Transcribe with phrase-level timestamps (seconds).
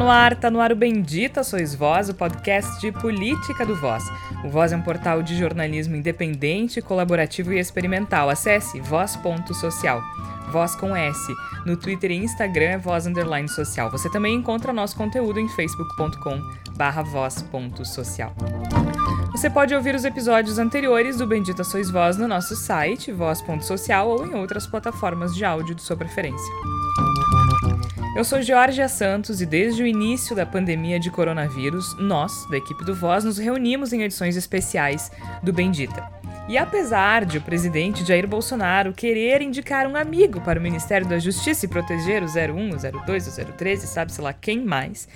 [0.00, 4.02] no ar, tá no ar o Bendita Sois Voz, o podcast de política do Voz.
[4.42, 8.30] O Voz é um portal de jornalismo independente, colaborativo e experimental.
[8.30, 10.00] Acesse voz.social.
[10.50, 11.20] Voz com S.
[11.66, 13.90] No Twitter e Instagram é voz underline social.
[13.90, 16.40] Você também encontra nosso conteúdo em facebook.com
[16.78, 18.34] barra voz.social.
[19.32, 24.26] Você pode ouvir os episódios anteriores do Bendita Sois Voz no nosso site, voz.social, ou
[24.26, 26.79] em outras plataformas de áudio de sua preferência.
[28.16, 32.84] Eu sou Georgia Santos e desde o início da pandemia de coronavírus, nós, da equipe
[32.84, 35.12] do Voz, nos reunimos em edições especiais
[35.44, 36.10] do Bendita.
[36.48, 41.20] E apesar de o presidente Jair Bolsonaro querer indicar um amigo para o Ministério da
[41.20, 45.08] Justiça e proteger o 01, o 02, o 013, sabe-se lá quem mais,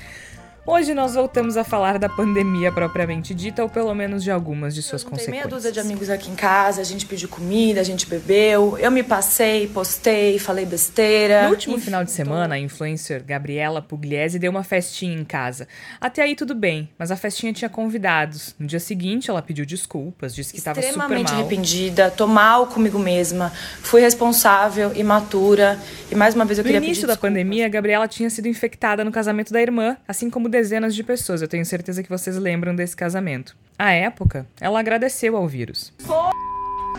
[0.67, 4.83] Hoje nós voltamos a falar da pandemia propriamente dita, ou pelo menos de algumas de
[4.83, 5.45] suas eu consequências.
[5.45, 8.91] meia dúzia de amigos aqui em casa, a gente pediu comida, a gente bebeu, eu
[8.91, 11.43] me passei, postei, falei besteira.
[11.43, 15.69] No último Enfim, final de semana, a influencer Gabriela Pugliese deu uma festinha em casa.
[16.01, 18.55] Até aí tudo bem, mas a festinha tinha convidados.
[18.59, 21.07] No dia seguinte, ela pediu desculpas, disse que estava super mal.
[21.09, 25.79] Extremamente arrependida, tô mal comigo mesma, fui responsável, imatura,
[26.11, 29.05] e mais uma vez eu queria No início da pandemia, a Gabriela tinha sido infectada
[29.05, 31.43] no casamento da irmã, assim como dezenas de pessoas.
[31.43, 33.57] Eu tenho certeza que vocês lembram desse casamento.
[33.77, 35.93] À época, ela agradeceu ao vírus.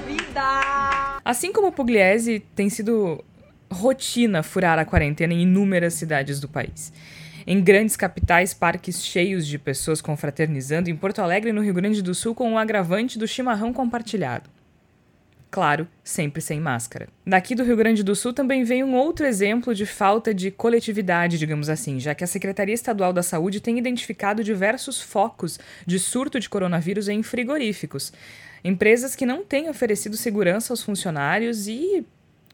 [0.05, 1.21] Vida!
[1.23, 3.23] Assim como Pugliese, tem sido
[3.71, 6.91] rotina furar a quarentena em inúmeras cidades do país.
[7.47, 12.13] Em grandes capitais, parques cheios de pessoas confraternizando, em Porto Alegre, no Rio Grande do
[12.13, 14.54] Sul, com o agravante do chimarrão compartilhado
[15.55, 17.07] claro, sempre sem máscara.
[17.25, 21.39] Daqui do Rio Grande do Sul também vem um outro exemplo de falta de coletividade,
[21.39, 26.41] digamos assim, já que a Secretaria Estadual da Saúde tem identificado diversos focos de surto
[26.41, 28.11] de coronavírus em frigoríficos.
[28.65, 32.05] Empresas que não têm oferecido segurança aos funcionários e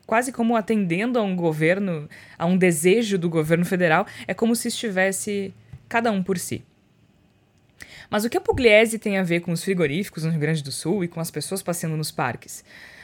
[0.05, 4.67] quase como atendendo a um governo, a um desejo do governo federal, é como se
[4.67, 5.51] estivesse
[5.89, 6.63] cada um por si.
[8.11, 10.69] Mas o que a Pugliese tem a ver com os frigoríficos no Rio Grande do
[10.71, 12.61] Sul e com as pessoas passeando nos parques?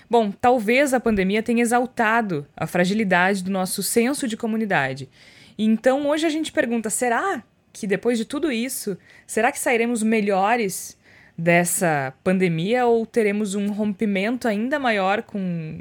[0.09, 5.09] Bom, talvez a pandemia tenha exaltado a fragilidade do nosso senso de comunidade.
[5.57, 10.97] Então hoje a gente pergunta: será que depois de tudo isso, será que sairemos melhores
[11.38, 15.79] dessa pandemia ou teremos um rompimento ainda maior com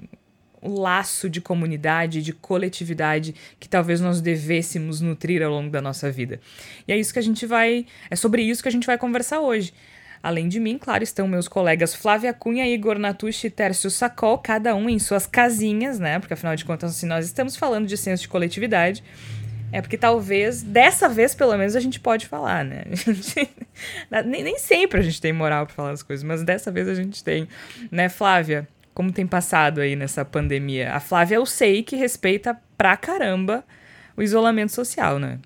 [0.60, 6.10] o laço de comunidade, de coletividade que talvez nós devêssemos nutrir ao longo da nossa
[6.10, 6.40] vida.
[6.86, 9.40] E é isso que a gente vai, é sobre isso que a gente vai conversar
[9.40, 9.72] hoje.
[10.26, 14.74] Além de mim, claro, estão meus colegas Flávia Cunha, Igor Natucci e Tércio Sacol, cada
[14.74, 16.18] um em suas casinhas, né?
[16.18, 19.04] Porque afinal de contas, se nós estamos falando de senso de coletividade,
[19.70, 22.82] é porque talvez, dessa vez pelo menos, a gente pode falar, né?
[24.26, 26.94] nem, nem sempre a gente tem moral para falar as coisas, mas dessa vez a
[26.96, 27.46] gente tem,
[27.88, 28.66] né, Flávia?
[28.92, 30.94] como tem passado aí nessa pandemia.
[30.94, 33.62] A Flávia eu sei que respeita pra caramba
[34.16, 35.38] o isolamento social, né?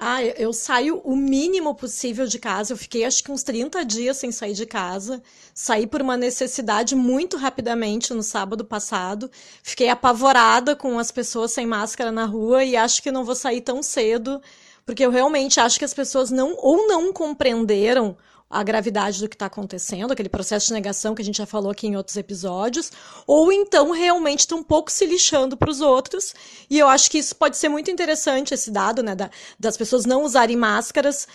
[0.00, 2.72] Ah, eu saio o mínimo possível de casa.
[2.72, 5.20] Eu fiquei acho que uns 30 dias sem sair de casa.
[5.52, 9.28] Saí por uma necessidade muito rapidamente no sábado passado.
[9.60, 13.60] Fiquei apavorada com as pessoas sem máscara na rua e acho que não vou sair
[13.60, 14.40] tão cedo,
[14.86, 18.16] porque eu realmente acho que as pessoas não ou não compreenderam
[18.50, 21.70] a gravidade do que está acontecendo, aquele processo de negação que a gente já falou
[21.70, 22.90] aqui em outros episódios,
[23.26, 26.34] ou então realmente estão um pouco se lixando para os outros.
[26.70, 30.06] E eu acho que isso pode ser muito interessante, esse dado, né, da, das pessoas
[30.06, 31.28] não usarem máscaras,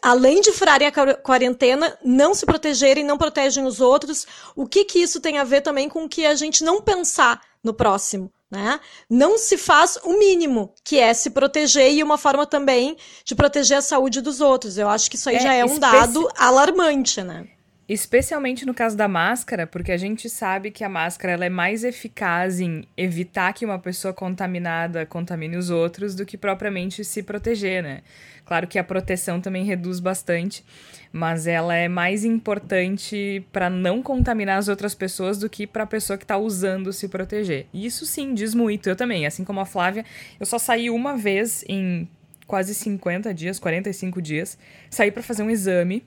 [0.00, 4.26] além de furarem a quarentena, não se protegerem, não protegem os outros.
[4.54, 7.74] O que, que isso tem a ver também com que a gente não pensar no
[7.74, 8.30] próximo?
[8.54, 8.78] Né?
[9.10, 13.78] Não se faz o mínimo, que é se proteger e uma forma também de proteger
[13.78, 14.78] a saúde dos outros.
[14.78, 17.48] Eu acho que isso aí é, já é um dado alarmante, né?
[17.86, 21.84] Especialmente no caso da máscara, porque a gente sabe que a máscara ela é mais
[21.84, 27.82] eficaz em evitar que uma pessoa contaminada contamine os outros do que propriamente se proteger,
[27.82, 28.00] né?
[28.46, 30.64] Claro que a proteção também reduz bastante,
[31.12, 35.86] mas ela é mais importante para não contaminar as outras pessoas do que para a
[35.86, 37.66] pessoa que está usando se proteger.
[37.72, 38.88] Isso sim diz muito.
[38.88, 40.06] Eu também, assim como a Flávia,
[40.40, 42.08] eu só saí uma vez em
[42.46, 44.58] quase 50 dias, 45 dias,
[44.88, 46.02] saí para fazer um exame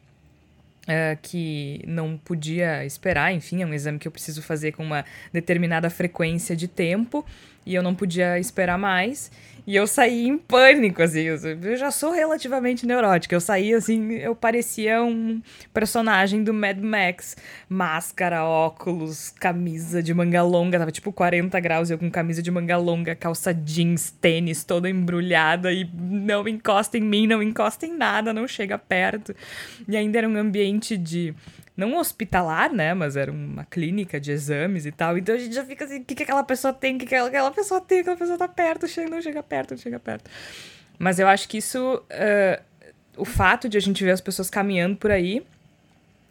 [0.88, 5.04] Uh, que não podia esperar, enfim, é um exame que eu preciso fazer com uma
[5.34, 7.26] determinada frequência de tempo
[7.66, 9.30] e eu não podia esperar mais.
[9.68, 11.24] E eu saí em pânico, assim.
[11.24, 13.36] Eu já sou relativamente neurótica.
[13.36, 15.42] Eu saí, assim, eu parecia um
[15.74, 17.36] personagem do Mad Max.
[17.68, 20.80] Máscara, óculos, camisa de manga longa.
[20.80, 25.74] Tava tipo 40 graus eu com camisa de manga longa, calça jeans, tênis, toda embrulhada.
[25.74, 29.36] E não encosta em mim, não encosta em nada, não chega perto.
[29.86, 31.36] E ainda era um ambiente de
[31.78, 32.96] não hospitalar, né?
[32.96, 35.16] Mas era uma clínica de exames e tal.
[35.16, 36.96] Então a gente já fica assim, o que, que aquela pessoa tem?
[36.96, 38.00] O que, que aquela pessoa tem?
[38.00, 40.30] Aquela pessoa tá perto, chega, não chega perto, não chega perto.
[41.00, 42.64] Mas eu acho que isso, uh,
[43.16, 45.46] o fato de a gente ver as pessoas caminhando por aí,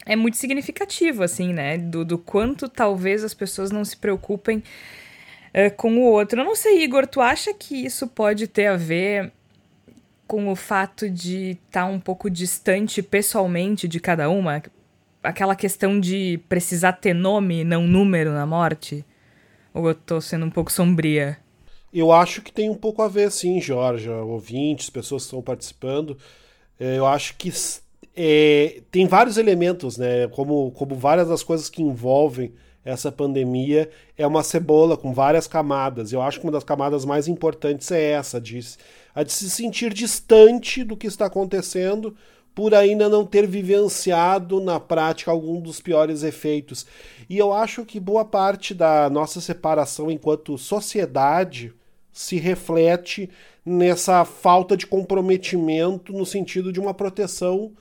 [0.05, 1.79] é muito significativo, assim, né?
[1.79, 6.41] Do, do quanto talvez as pessoas não se preocupem uh, com o outro.
[6.41, 9.33] Eu não sei, Igor, tu acha que isso pode ter a ver
[10.27, 14.63] com o fato de estar tá um pouco distante pessoalmente de cada uma?
[15.23, 19.05] Aquela questão de precisar ter nome, não número na morte?
[19.73, 21.39] Ou eu tô sendo um pouco sombria?
[21.99, 26.19] Eu acho que tem um pouco a ver, sim, Jorge, ouvintes, pessoas que estão participando.
[26.79, 27.51] É, eu acho que
[28.15, 30.29] é, tem vários elementos, né?
[30.29, 32.53] Como, como várias das coisas que envolvem
[32.85, 36.13] essa pandemia é uma cebola com várias camadas.
[36.13, 38.61] Eu acho que uma das camadas mais importantes é essa, de,
[39.15, 42.15] a de se sentir distante do que está acontecendo
[42.55, 46.85] por ainda não ter vivenciado na prática algum dos piores efeitos.
[47.27, 51.73] E eu acho que boa parte da nossa separação enquanto sociedade
[52.17, 53.29] se reflete
[53.65, 57.73] nessa falta de comprometimento no sentido de uma proteção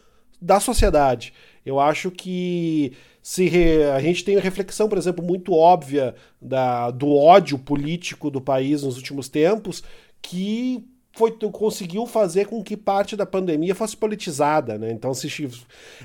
[0.42, 1.34] da sociedade.
[1.66, 2.92] Eu acho que
[3.22, 3.84] se re...
[3.86, 6.92] a gente tem uma reflexão, por exemplo, muito óbvia da...
[6.92, 9.82] do ódio político do país nos últimos tempos,
[10.22, 10.86] que
[11.16, 14.92] foi, conseguiu fazer com que parte da pandemia fosse politizada, né?
[14.92, 15.50] Então se,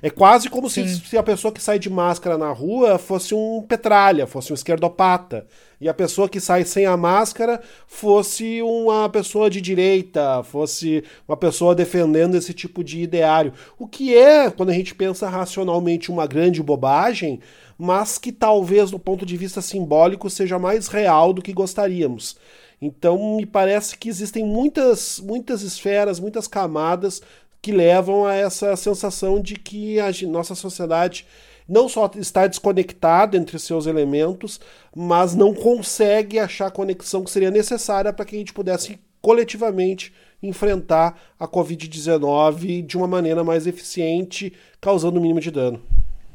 [0.00, 3.60] é quase como se, se, a pessoa que sai de máscara na rua fosse um
[3.60, 5.46] petralha, fosse um esquerdopata,
[5.80, 11.36] e a pessoa que sai sem a máscara fosse uma pessoa de direita, fosse uma
[11.36, 13.52] pessoa defendendo esse tipo de ideário.
[13.76, 17.40] O que é, quando a gente pensa racionalmente, uma grande bobagem,
[17.76, 22.36] mas que talvez do ponto de vista simbólico seja mais real do que gostaríamos.
[22.80, 27.20] Então me parece que existem muitas, muitas esferas, muitas camadas
[27.60, 31.26] que levam a essa sensação de que a nossa sociedade
[31.68, 34.60] não só está desconectada entre seus elementos,
[34.96, 40.12] mas não consegue achar a conexão que seria necessária para que a gente pudesse coletivamente
[40.42, 45.80] enfrentar a Covid-19 de uma maneira mais eficiente, causando o mínimo de dano.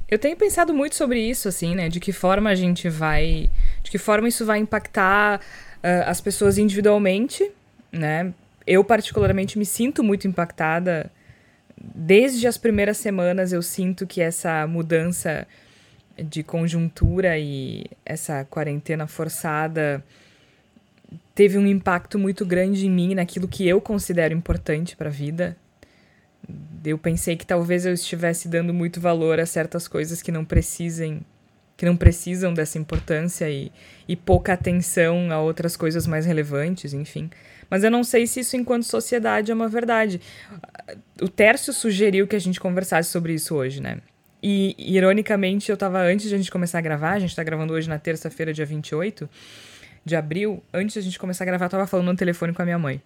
[0.07, 1.89] Eu tenho pensado muito sobre isso, assim, né?
[1.89, 3.49] De que forma a gente vai.
[3.81, 5.41] De que forma isso vai impactar
[6.05, 7.49] as pessoas individualmente,
[7.91, 8.33] né?
[8.65, 11.11] Eu, particularmente, me sinto muito impactada.
[11.77, 15.47] Desde as primeiras semanas, eu sinto que essa mudança
[16.17, 20.03] de conjuntura e essa quarentena forçada
[21.35, 25.55] teve um impacto muito grande em mim, naquilo que eu considero importante para a vida.
[26.83, 31.21] Eu pensei que talvez eu estivesse dando muito valor a certas coisas que não precisem
[31.77, 33.71] que não precisam dessa importância e,
[34.07, 37.29] e pouca atenção a outras coisas mais relevantes, enfim.
[37.69, 40.21] Mas eu não sei se isso, enquanto sociedade, é uma verdade.
[41.21, 43.99] O Tércio sugeriu que a gente conversasse sobre isso hoje, né?
[44.41, 47.73] E, ironicamente, eu estava antes de a gente começar a gravar, a gente está gravando
[47.73, 49.27] hoje na terça-feira, dia 28
[50.05, 50.63] de abril.
[50.71, 52.77] Antes de a gente começar a gravar, eu estava falando no telefone com a minha
[52.77, 53.01] mãe.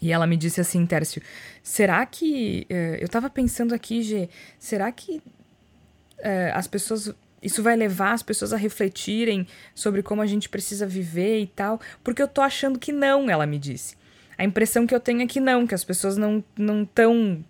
[0.00, 1.20] E ela me disse assim, Tércio,
[1.62, 2.66] será que.
[2.70, 4.28] Uh, eu estava pensando aqui, Gê,
[4.58, 10.26] será que uh, as pessoas isso vai levar as pessoas a refletirem sobre como a
[10.26, 13.96] gente precisa viver e tal, porque eu tô achando que não, ela me disse.
[14.36, 17.44] A impressão que eu tenho é que não, que as pessoas não não estão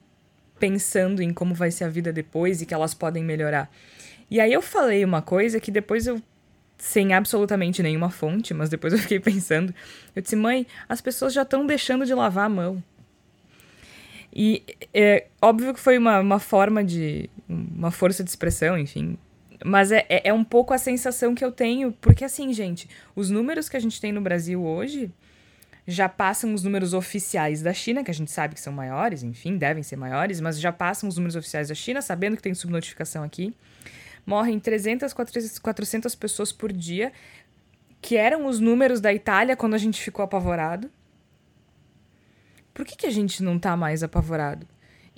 [0.58, 3.70] pensando em como vai ser a vida depois e que elas podem melhorar.
[4.30, 6.20] E aí eu falei uma coisa que depois eu
[6.76, 9.74] sem absolutamente nenhuma fonte, mas depois eu fiquei pensando,
[10.14, 12.82] eu disse: "Mãe, as pessoas já estão deixando de lavar a mão".
[14.32, 17.28] E é óbvio que foi uma, uma forma de.
[17.48, 19.18] uma força de expressão, enfim,
[19.64, 23.30] mas é, é, é um pouco a sensação que eu tenho, porque assim, gente, os
[23.30, 25.10] números que a gente tem no Brasil hoje
[25.86, 29.56] já passam os números oficiais da China, que a gente sabe que são maiores, enfim,
[29.56, 33.22] devem ser maiores, mas já passam os números oficiais da China, sabendo que tem subnotificação
[33.24, 33.54] aqui.
[34.26, 37.10] Morrem 300, 400 pessoas por dia,
[38.02, 40.90] que eram os números da Itália quando a gente ficou apavorado.
[42.74, 44.68] Por que, que a gente não tá mais apavorado?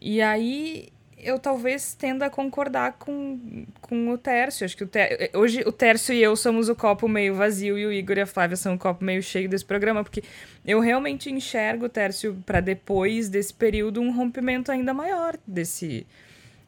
[0.00, 0.88] E aí
[1.22, 4.64] eu talvez tenda a concordar com, com o Tércio.
[4.64, 7.86] Acho que o Tércio, hoje o Tércio e eu somos o copo meio vazio e
[7.86, 10.22] o Igor e a Flávia são o copo meio cheio desse programa, porque
[10.66, 16.06] eu realmente enxergo, Tércio, para depois desse período, um rompimento ainda maior desse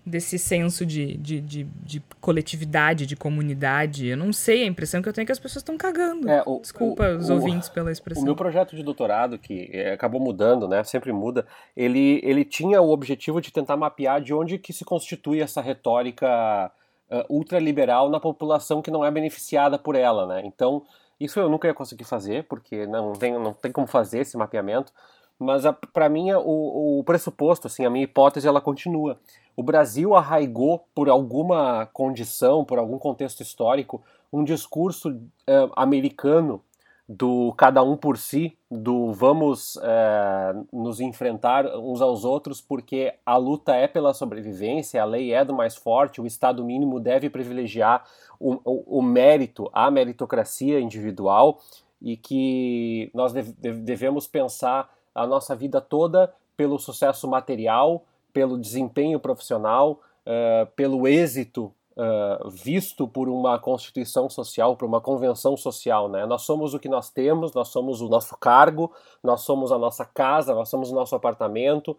[0.05, 4.09] desse senso de, de, de, de, coletividade, de comunidade.
[4.09, 6.29] Eu não sei, a impressão que eu tenho é que as pessoas estão cagando.
[6.29, 8.23] É, o, Desculpa o, os o, ouvintes pela expressão.
[8.23, 12.81] O meu projeto de doutorado, que é, acabou mudando, né, sempre muda, ele, ele tinha
[12.83, 16.71] o objetivo de tentar mapear de onde que se constitui essa retórica
[17.11, 20.43] uh, ultraliberal na população que não é beneficiada por ela, né?
[20.45, 20.83] Então,
[21.21, 24.93] isso eu nunca ia conseguir fazer, porque não tem, não tem como fazer esse mapeamento,
[25.39, 29.19] mas para mim o, o pressuposto, assim, a minha hipótese, ela continua.
[29.57, 36.63] O Brasil arraigou, por alguma condição, por algum contexto histórico, um discurso uh, americano
[37.09, 43.37] do cada um por si, do vamos é, nos enfrentar uns aos outros, porque a
[43.37, 48.05] luta é pela sobrevivência, a lei é do mais forte, o Estado mínimo deve privilegiar
[48.41, 51.59] o, o, o mérito, a meritocracia individual,
[52.01, 60.01] e que nós devemos pensar a nossa vida toda pelo sucesso material, pelo desempenho profissional,
[60.27, 66.09] uh, pelo êxito uh, visto por uma constituição social, por uma convenção social.
[66.09, 66.27] Né?
[66.27, 68.93] Nós somos o que nós temos, nós somos o nosso cargo,
[69.23, 71.97] nós somos a nossa casa, nós somos o nosso apartamento.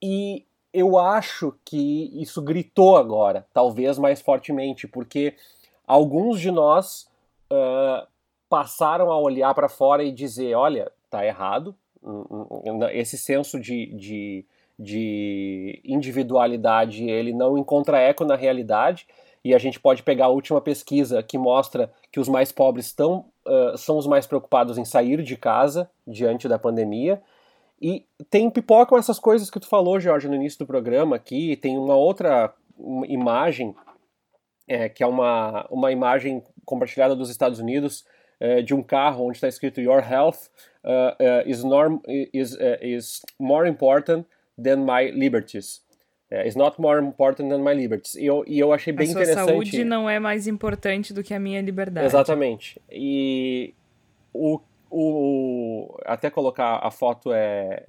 [0.00, 5.34] E eu acho que isso gritou agora, talvez mais fortemente, porque
[5.86, 7.08] alguns de nós
[7.52, 8.06] uh,
[8.48, 11.74] passaram a olhar para fora e dizer: olha, tá errado,
[12.92, 14.44] esse senso de, de
[14.78, 19.06] de individualidade ele não encontra eco na realidade
[19.44, 23.76] e a gente pode pegar a última pesquisa que mostra que os mais pobres uh,
[23.76, 27.20] são os mais preocupados em sair de casa diante da pandemia.
[27.80, 31.56] E tem pipocam essas coisas que tu falou, Jorge, no início do programa aqui.
[31.56, 32.54] Tem uma outra
[33.08, 33.74] imagem,
[34.68, 38.04] é, que é uma, uma imagem compartilhada dos Estados Unidos,
[38.42, 40.48] é, de um carro onde está escrito Your health
[40.84, 44.26] uh, uh, is, norm, is, is more important
[44.60, 45.80] than my liberties.
[46.28, 48.16] É, it's not more important than my liberties.
[48.16, 49.48] E eu, e eu achei bem a sua interessante.
[49.48, 52.04] saúde não é mais importante do que a minha liberdade.
[52.04, 52.82] Exatamente.
[52.90, 53.74] E
[54.34, 54.58] o,
[54.90, 57.86] o até colocar a foto é,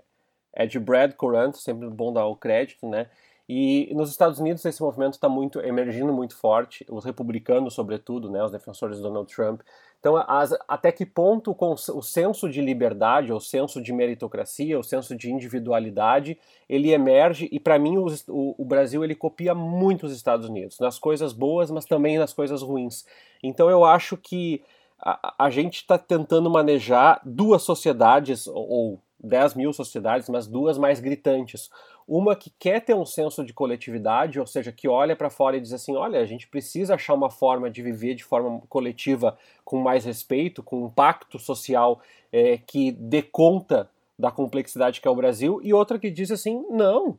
[0.53, 3.07] é de Brad Courant, sempre bom dar o crédito, né?
[3.47, 8.41] E nos Estados Unidos esse movimento está muito emergindo muito forte, os republicanos sobretudo, né,
[8.43, 9.61] os defensores de Donald Trump.
[10.03, 15.15] Então, as, até que ponto o, senso de liberdade, o senso de meritocracia, o senso
[15.15, 20.49] de individualidade, ele emerge e para mim o, o, Brasil ele copia muito os Estados
[20.49, 23.05] Unidos nas coisas boas, mas também nas coisas ruins.
[23.41, 24.61] Então, eu acho que
[24.99, 30.99] a, a gente está tentando manejar duas sociedades ou 10 mil sociedades, mas duas mais
[30.99, 31.71] gritantes.
[32.07, 35.61] Uma que quer ter um senso de coletividade, ou seja, que olha para fora e
[35.61, 39.79] diz assim: olha, a gente precisa achar uma forma de viver de forma coletiva com
[39.79, 45.15] mais respeito, com um pacto social é, que dê conta da complexidade que é o
[45.15, 47.17] Brasil, e outra que diz assim: não.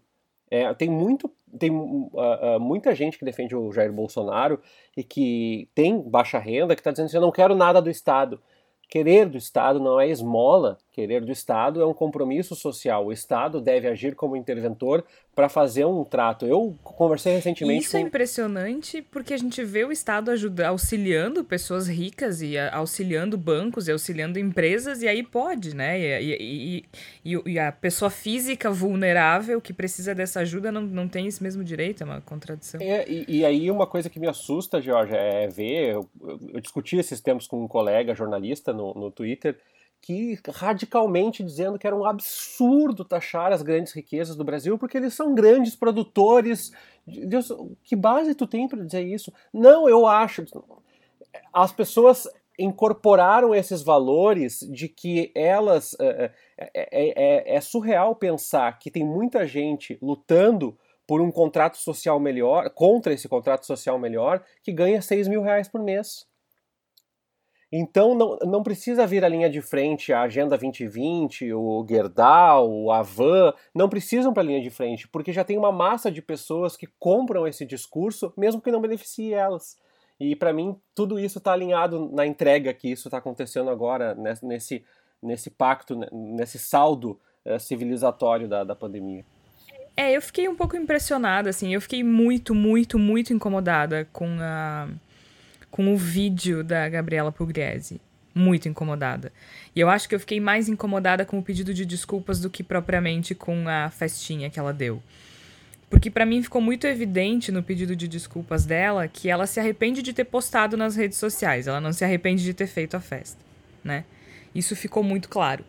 [0.51, 4.61] É, tem muito, tem uh, uh, muita gente que defende o Jair Bolsonaro
[4.97, 8.41] e que tem baixa renda, que está dizendo assim: eu não quero nada do Estado.
[8.89, 13.07] Querer do Estado não é esmola, querer do Estado é um compromisso social.
[13.07, 16.47] O Estado deve agir como interventor para fazer um trato.
[16.47, 17.85] Eu conversei recentemente.
[17.85, 18.07] Isso é com...
[18.07, 23.89] é impressionante porque a gente vê o Estado ajuda, auxiliando pessoas ricas e auxiliando bancos
[23.89, 25.99] e auxiliando empresas, e aí pode, né?
[25.99, 26.85] E, e,
[27.25, 31.65] e, e, a pessoa física vulnerável que precisa dessa ajuda não, não tem esse mesmo
[31.65, 32.81] direito, é uma contradição.
[32.81, 35.95] É, e, aí uma coisa que me assusta, Georgia, é ver.
[35.95, 36.09] Eu,
[36.53, 39.59] eu discuti esses tempos com um colega jornalista no, no Twitter
[40.05, 45.15] que radicalmente dizendo que era um absurdo taxar as grandes riquezas do Brasil porque eles
[45.15, 46.71] são grandes produtores.
[47.07, 47.51] Deus,
[47.83, 49.33] que base tu tem para dizer isso?
[49.51, 50.45] Não, eu acho.
[51.51, 55.97] As pessoas incorporaram esses valores de que elas.
[55.99, 62.21] É, é, é, é, surreal pensar que tem muita gente lutando por um contrato social
[62.21, 66.27] melhor, contra esse contrato social melhor, que ganha 6 mil reais por mês.
[67.77, 72.93] Então não, não precisa vir a linha de frente a Agenda 2020, o Gerdau, o
[72.93, 76.77] Avan, não precisam para a linha de frente, porque já tem uma massa de pessoas
[76.77, 79.77] que compram esse discurso, mesmo que não beneficie elas.
[80.21, 84.85] E para mim tudo isso está alinhado na entrega que isso está acontecendo agora nesse,
[85.21, 89.25] nesse pacto, nesse saldo uh, civilizatório da, da pandemia.
[89.97, 94.89] É, eu fiquei um pouco impressionada, assim, eu fiquei muito, muito, muito incomodada com a
[95.75, 98.01] com o vídeo da Gabriela Pugliese.
[98.33, 99.33] Muito incomodada.
[99.75, 102.63] E eu acho que eu fiquei mais incomodada com o pedido de desculpas do que
[102.63, 105.03] propriamente com a festinha que ela deu.
[105.91, 110.01] Porque para mim ficou muito evidente no pedido de desculpas dela que ela se arrepende
[110.01, 113.41] de ter postado nas redes sociais, ela não se arrepende de ter feito a festa,
[113.83, 114.05] né?
[114.55, 115.65] Isso ficou muito claro.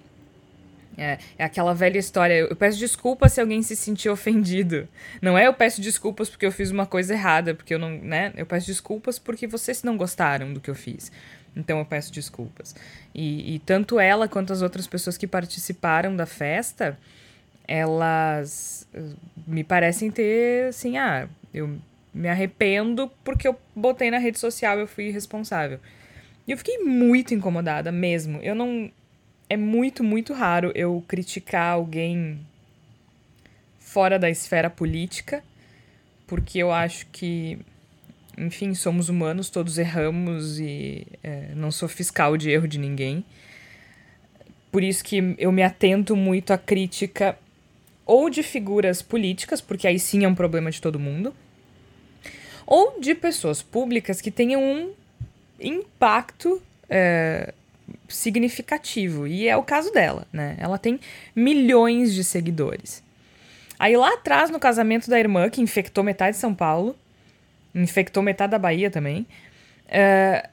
[0.97, 2.33] É, é aquela velha história.
[2.35, 4.87] Eu peço desculpas se alguém se sentir ofendido.
[5.21, 8.31] Não é eu peço desculpas porque eu fiz uma coisa errada, porque eu não, né?
[8.35, 11.11] Eu peço desculpas porque vocês não gostaram do que eu fiz.
[11.55, 12.75] Então eu peço desculpas.
[13.13, 16.97] E, e tanto ela quanto as outras pessoas que participaram da festa,
[17.67, 19.01] elas eh,
[19.47, 21.77] me parecem ter, assim, ah, eu
[22.13, 25.79] me arrependo porque eu botei na rede social, eu fui responsável.
[26.47, 28.39] E eu fiquei muito incomodada mesmo.
[28.41, 28.91] Eu não
[29.49, 32.39] é muito, muito raro eu criticar alguém
[33.79, 35.43] fora da esfera política,
[36.27, 37.59] porque eu acho que
[38.37, 43.23] enfim, somos humanos, todos erramos e é, não sou fiscal de erro de ninguém.
[44.71, 47.37] Por isso que eu me atento muito à crítica
[48.05, 51.33] ou de figuras políticas, porque aí sim é um problema de todo mundo,
[52.67, 54.93] ou de pessoas públicas que tenham um
[55.59, 57.53] impacto é,
[58.07, 59.27] significativo.
[59.27, 60.55] E é o caso dela, né?
[60.59, 60.99] Ela tem
[61.35, 63.03] milhões de seguidores.
[63.77, 66.95] Aí lá atrás, no casamento da irmã, que infectou metade de São Paulo,
[67.73, 69.27] infectou metade da Bahia também,
[69.87, 70.49] é,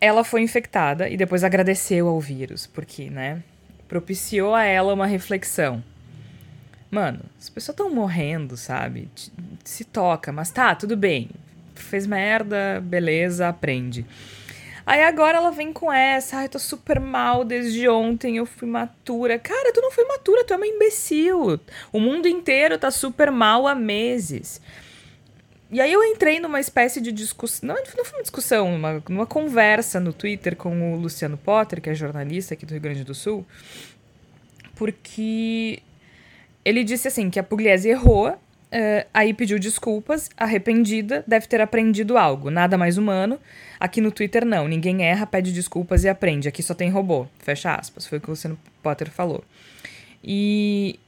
[0.00, 3.42] ela foi infectada e depois agradeceu ao vírus, porque, né?
[3.86, 5.84] Propiciou a ela uma reflexão.
[6.90, 9.08] Mano, as pessoas estão morrendo, sabe?
[9.64, 11.28] Se toca, mas tá, tudo bem.
[11.74, 14.06] Fez merda, beleza, aprende.
[14.86, 19.38] Aí agora ela vem com essa, ai, tô super mal desde ontem, eu fui matura.
[19.38, 21.58] Cara, tu não foi matura, tu é uma imbecil.
[21.90, 24.60] O mundo inteiro tá super mal há meses.
[25.70, 28.74] E aí eu entrei numa espécie de discussão, não, não foi uma discussão,
[29.08, 33.02] uma, conversa no Twitter com o Luciano Potter, que é jornalista aqui do Rio Grande
[33.02, 33.44] do Sul,
[34.76, 35.82] porque
[36.64, 38.38] ele disse assim que a Pugliese errou
[38.74, 42.50] Uh, aí pediu desculpas, arrependida, deve ter aprendido algo.
[42.50, 43.38] Nada mais humano.
[43.84, 44.66] Aqui no Twitter, não.
[44.66, 46.48] Ninguém erra, pede desculpas e aprende.
[46.48, 47.26] Aqui só tem robô.
[47.38, 48.06] Fecha aspas.
[48.06, 49.44] Foi o que o Luciano Potter falou.
[50.24, 50.98] E.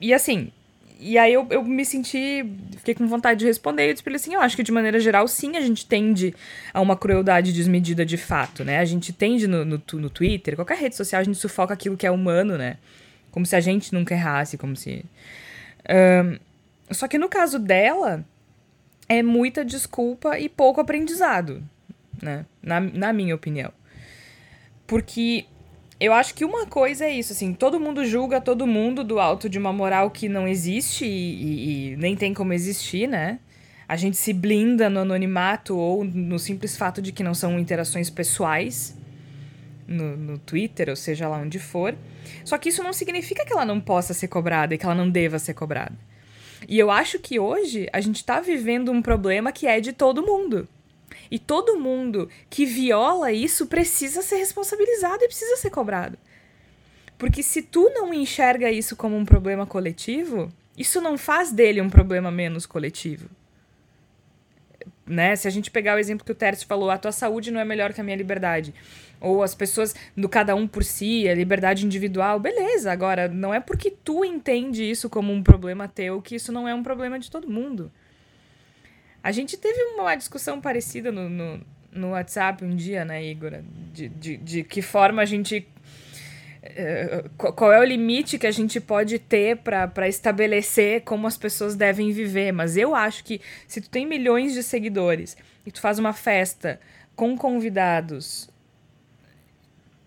[0.00, 0.50] E assim.
[0.98, 2.44] E aí eu, eu me senti.
[2.78, 3.88] Fiquei com vontade de responder.
[3.88, 6.34] Eu disse pra ele assim: eu acho que de maneira geral, sim, a gente tende
[6.74, 8.80] a uma crueldade desmedida de fato, né?
[8.80, 12.08] A gente tende no, no, no Twitter, qualquer rede social, a gente sufoca aquilo que
[12.08, 12.78] é humano, né?
[13.30, 15.04] Como se a gente nunca errasse, como se.
[15.88, 16.38] Um,
[16.90, 18.24] só que no caso dela,
[19.08, 21.62] é muita desculpa e pouco aprendizado,
[22.22, 22.44] né?
[22.62, 23.72] Na, na minha opinião.
[24.86, 25.46] Porque
[26.00, 29.48] eu acho que uma coisa é isso, assim, todo mundo julga todo mundo do alto
[29.48, 33.40] de uma moral que não existe e, e, e nem tem como existir, né?
[33.88, 38.10] A gente se blinda no anonimato ou no simples fato de que não são interações
[38.10, 38.94] pessoais
[39.86, 41.96] no, no Twitter, ou seja lá onde for.
[42.44, 45.08] Só que isso não significa que ela não possa ser cobrada e que ela não
[45.08, 45.96] deva ser cobrada.
[46.66, 50.24] E eu acho que hoje a gente está vivendo um problema que é de todo
[50.24, 50.66] mundo.
[51.30, 56.18] E todo mundo que viola isso precisa ser responsabilizado e precisa ser cobrado.
[57.18, 61.90] Porque se tu não enxerga isso como um problema coletivo, isso não faz dele um
[61.90, 63.28] problema menos coletivo.
[65.08, 65.34] Né?
[65.36, 67.64] Se a gente pegar o exemplo que o Tércio falou, a tua saúde não é
[67.64, 68.74] melhor que a minha liberdade
[69.20, 72.92] ou as pessoas no cada um por si, a liberdade individual, beleza.
[72.92, 76.74] Agora, não é porque tu entende isso como um problema teu que isso não é
[76.74, 77.90] um problema de todo mundo.
[79.22, 81.60] A gente teve uma discussão parecida no, no,
[81.92, 83.60] no WhatsApp um dia, né, Igor?
[83.92, 85.66] De, de, de que forma a gente.
[86.68, 91.74] Uh, qual é o limite que a gente pode ter para estabelecer como as pessoas
[91.74, 92.52] devem viver?
[92.52, 96.80] Mas eu acho que se tu tem milhões de seguidores e tu faz uma festa
[97.14, 98.48] com convidados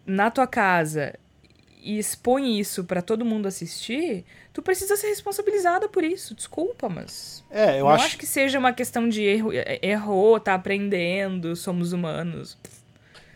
[0.05, 1.13] na tua casa
[1.81, 6.35] e expõe isso para todo mundo assistir, tu precisa ser responsabilizada por isso.
[6.35, 7.43] Desculpa, mas.
[7.49, 8.05] É, eu não acho...
[8.05, 12.57] acho que seja uma questão de erro, é, errou, tá aprendendo, somos humanos.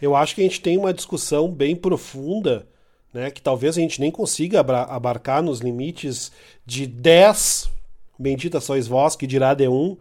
[0.02, 2.68] Eu acho que a gente tem uma discussão bem profunda,
[3.16, 6.34] né, que talvez a gente nem consiga abarcar nos limites
[6.66, 7.72] de 10,
[8.20, 9.96] bendita sois vós, que dirá de um,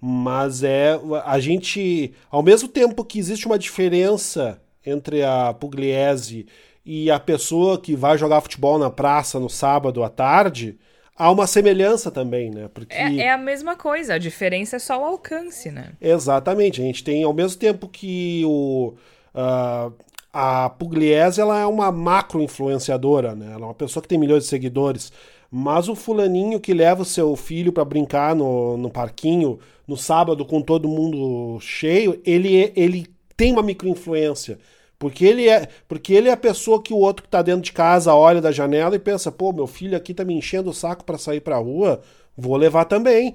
[0.00, 6.46] mas é a gente, ao mesmo tempo que existe uma diferença entre a Pugliese
[6.84, 10.76] e a pessoa que vai jogar futebol na praça no sábado à tarde,
[11.16, 12.68] há uma semelhança também, né?
[12.74, 12.96] Porque...
[12.96, 15.92] É, é, a mesma coisa, a diferença é só o alcance, né?
[16.00, 18.94] Exatamente, a gente tem, ao mesmo tempo que o,
[19.34, 19.92] uh,
[20.32, 23.46] a Pugliese ela é uma macro influenciadora, né?
[23.52, 25.12] Ela é uma pessoa que tem milhões de seguidores,
[25.50, 30.44] mas o fulaninho que leva o seu filho para brincar no, no parquinho no sábado
[30.44, 34.58] com todo mundo cheio, ele, ele tem uma microinfluência.
[35.00, 37.72] Porque ele é, porque ele é a pessoa que o outro que está dentro de
[37.72, 41.04] casa olha da janela e pensa: pô, meu filho aqui tá me enchendo o saco
[41.04, 42.02] para sair para rua,
[42.36, 43.34] vou levar também.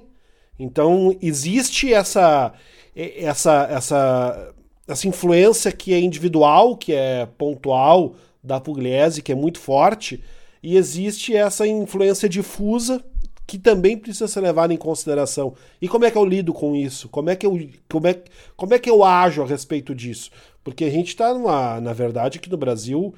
[0.58, 2.52] Então existe essa
[2.94, 4.54] essa essa
[4.86, 10.22] essa influência que é individual, que é pontual da Pugliese, que é muito forte,
[10.62, 13.04] e existe essa influência difusa
[13.46, 15.54] que também precisa ser levado em consideração.
[15.80, 17.08] E como é que eu lido com isso?
[17.08, 18.20] Como é que eu, como é,
[18.56, 20.30] como é que eu ajo a respeito disso?
[20.64, 21.32] Porque a gente está,
[21.80, 23.14] na verdade, aqui no Brasil,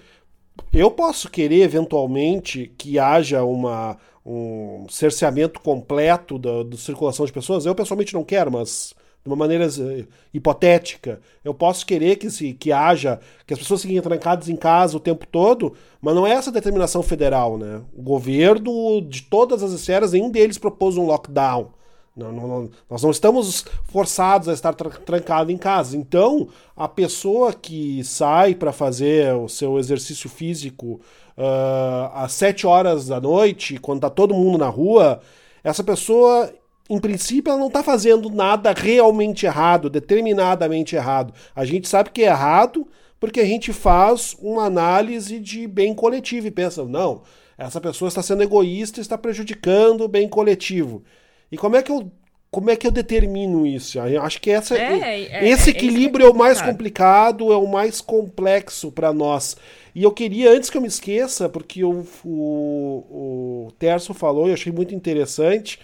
[0.73, 7.65] eu posso querer eventualmente que haja uma, um cerceamento completo da, da circulação de pessoas.
[7.65, 8.93] Eu pessoalmente não quero, mas
[9.29, 11.21] de uma maneira uh, hipotética.
[11.45, 15.01] Eu posso querer que, se, que haja, que as pessoas fiquem trancadas em casa o
[15.01, 17.83] tempo todo, mas não é essa determinação federal, né?
[17.95, 21.71] O governo, de todas as esferas, nenhum deles propôs um lockdown.
[22.17, 25.97] Não, não, não, nós não estamos forçados a estar tra trancado em casa.
[25.97, 31.01] Então, a pessoa que sai para fazer o seu exercício físico
[31.37, 35.21] uh, às 7 horas da noite, quando está todo mundo na rua,
[35.63, 36.53] essa pessoa,
[36.89, 41.35] em princípio, ela não está fazendo nada realmente errado, determinadamente errado.
[41.55, 42.87] A gente sabe que é errado
[43.21, 47.23] porque a gente faz uma análise de bem coletivo e pensa, não,
[47.59, 51.03] essa pessoa está sendo egoísta, está prejudicando o bem coletivo.
[51.51, 52.11] E como é que eu
[52.51, 53.99] como é que eu determino isso?
[53.99, 57.57] Eu acho que essa, é, é, esse é, equilíbrio é, é, o mais complicado, é
[57.57, 59.55] o mais complexo para nós.
[59.95, 64.51] E eu queria, antes que eu me esqueça, porque o, o, o Terço falou e
[64.51, 65.79] eu achei muito interessante,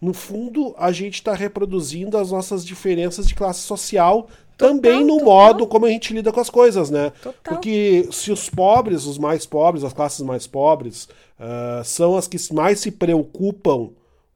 [0.00, 5.18] no fundo a gente está reproduzindo as nossas diferenças de classe social total, também no
[5.18, 5.24] total.
[5.24, 7.12] modo como a gente lida com as coisas, né?
[7.22, 7.34] Total.
[7.42, 11.08] Porque se os pobres, os mais pobres, as classes mais pobres,
[11.38, 13.90] uh, são as que mais se preocupam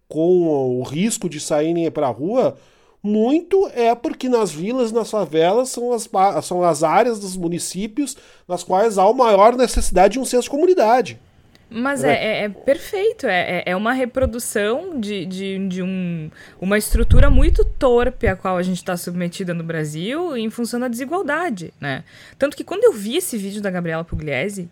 [0.08, 2.56] com o risco de saírem para a rua,
[3.02, 6.08] muito é porque nas vilas e nas favelas são as,
[6.42, 8.16] são as áreas dos municípios
[8.48, 11.20] nas quais há a maior necessidade de um senso de comunidade.
[11.76, 16.78] Mas é, é, é perfeito, é, é, é uma reprodução de, de, de um, uma
[16.78, 21.74] estrutura muito torpe a qual a gente está submetida no Brasil em função da desigualdade,
[21.80, 22.04] né?
[22.38, 24.70] Tanto que quando eu vi esse vídeo da Gabriela Pugliese,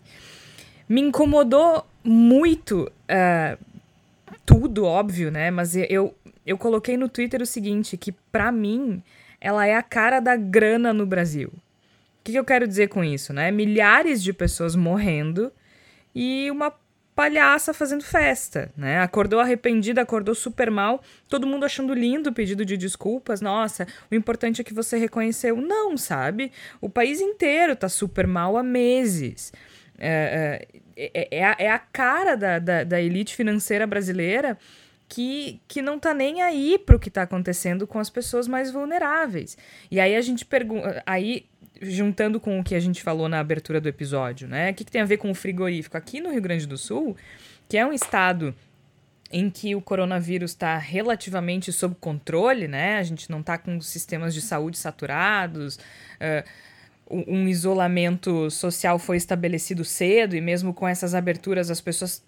[0.87, 3.57] me incomodou muito uh,
[4.45, 5.51] tudo, óbvio, né?
[5.51, 9.03] Mas eu, eu coloquei no Twitter o seguinte, que para mim
[9.41, 11.49] ela é a cara da grana no Brasil.
[11.49, 13.51] O que, que eu quero dizer com isso, né?
[13.51, 15.51] Milhares de pessoas morrendo
[16.15, 16.71] e uma
[17.15, 18.99] palhaça fazendo festa, né?
[18.99, 23.41] Acordou arrependida, acordou super mal, todo mundo achando lindo o pedido de desculpas.
[23.41, 25.55] Nossa, o importante é que você reconheceu.
[25.57, 26.51] Não, sabe?
[26.81, 29.53] O país inteiro tá super mal há meses.
[29.97, 34.57] É, é, é, é, a, é a cara da, da, da, elite financeira brasileira
[35.07, 39.55] que, que não tá nem aí pro que tá acontecendo com as pessoas mais vulneráveis.
[39.91, 41.03] E aí a gente pergunta.
[41.05, 41.45] Aí,
[41.81, 44.71] juntando com o que a gente falou na abertura do episódio, né?
[44.71, 45.97] O que, que tem a ver com o frigorífico?
[45.97, 47.15] Aqui no Rio Grande do Sul,
[47.67, 48.55] que é um estado
[49.31, 52.99] em que o coronavírus está relativamente sob controle, né?
[52.99, 55.77] A gente não está com sistemas de saúde saturados.
[56.21, 56.47] Uh,
[57.09, 62.23] um isolamento social foi estabelecido cedo e mesmo com essas aberturas as pessoas,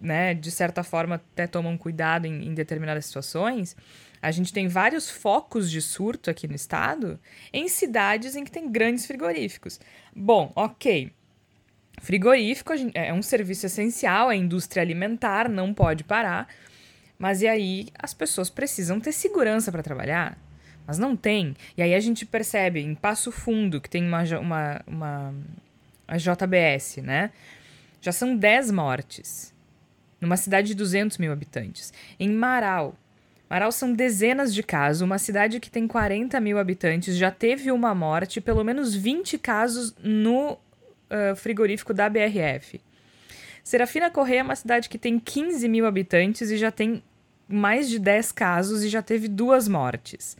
[0.00, 3.76] né, de certa forma até tomam cuidado em, em determinadas situações.
[4.22, 7.18] A gente tem vários focos de surto aqui no estado
[7.52, 9.80] em cidades em que tem grandes frigoríficos.
[10.14, 11.10] Bom, ok.
[12.00, 16.48] Frigorífico é um serviço essencial, é indústria alimentar, não pode parar.
[17.18, 20.38] Mas e aí as pessoas precisam ter segurança para trabalhar?
[20.90, 21.54] mas não tem.
[21.76, 25.34] E aí a gente percebe em Passo Fundo, que tem uma, uma, uma
[26.08, 27.30] a JBS, né?
[28.00, 29.54] Já são 10 mortes
[30.20, 31.92] numa cidade de 200 mil habitantes.
[32.18, 32.96] Em Marau,
[33.50, 35.02] Marau são dezenas de casos.
[35.02, 39.92] Uma cidade que tem 40 mil habitantes já teve uma morte, pelo menos 20 casos
[40.00, 42.80] no uh, frigorífico da BRF.
[43.64, 47.02] Serafina Correia é uma cidade que tem 15 mil habitantes e já tem
[47.48, 50.36] mais de 10 casos e já teve duas mortes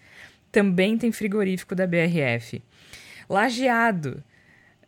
[0.50, 2.62] também tem frigorífico da BRF.
[3.28, 4.22] Lajeado.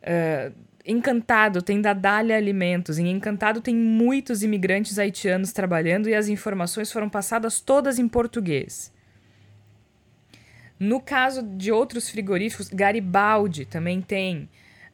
[0.02, 0.52] Uh,
[0.84, 2.98] Encantado tem da Dália Alimentos.
[2.98, 8.92] Em Encantado tem muitos imigrantes haitianos trabalhando e as informações foram passadas todas em português.
[10.78, 14.48] No caso de outros frigoríficos, Garibaldi também tem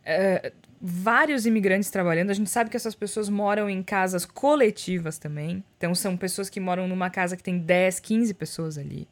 [0.04, 2.28] uh, vários imigrantes trabalhando.
[2.28, 5.64] A gente sabe que essas pessoas moram em casas coletivas também.
[5.78, 9.08] Então, são pessoas que moram numa casa que tem 10, 15 pessoas ali.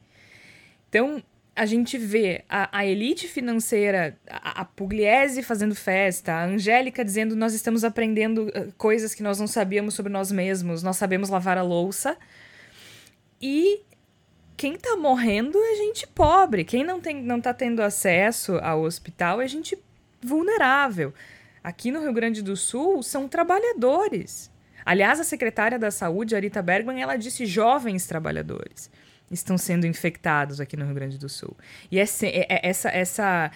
[0.90, 1.22] Então,
[1.56, 7.34] a gente vê a, a elite financeira, a, a, Pugliese fazendo festa, a Angélica dizendo
[7.34, 11.56] nós estamos aprendendo uh, coisas que nós não sabíamos sobre nós mesmos, nós sabemos lavar
[11.56, 12.18] a louça.
[13.40, 13.80] E
[14.54, 19.40] quem tá morrendo é gente pobre, quem não, tem, não tá tendo acesso ao hospital
[19.40, 19.78] é gente
[20.20, 21.14] vulnerável.
[21.64, 24.50] Aqui no Rio Grande do Sul são trabalhadores.
[24.84, 28.90] Aliás, a secretária da Saúde, Arita Bergman, ela disse jovens trabalhadores
[29.30, 31.56] estão sendo infectados aqui no Rio Grande do Sul.
[31.90, 33.50] E essa, é, é, essa, essa,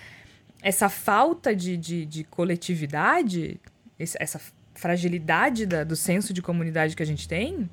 [0.62, 3.61] essa falta de, de, de coletividade,
[3.98, 4.40] essa
[4.74, 7.68] fragilidade da, do senso de comunidade que a gente tem,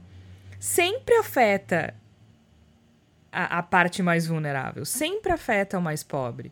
[0.60, 1.94] sempre afeta
[3.32, 6.52] a, a parte mais vulnerável, sempre afeta o mais pobre.